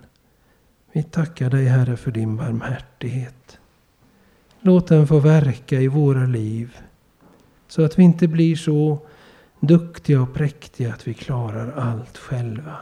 [0.96, 3.58] Vi tackar dig Herre för din barmhärtighet.
[4.60, 6.76] Låt den få verka i våra liv.
[7.68, 8.98] Så att vi inte blir så
[9.60, 12.76] duktiga och präktiga att vi klarar allt själva.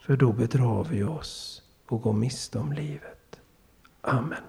[0.00, 3.40] För då bedrar vi oss och går miste om livet.
[4.00, 4.42] Amen.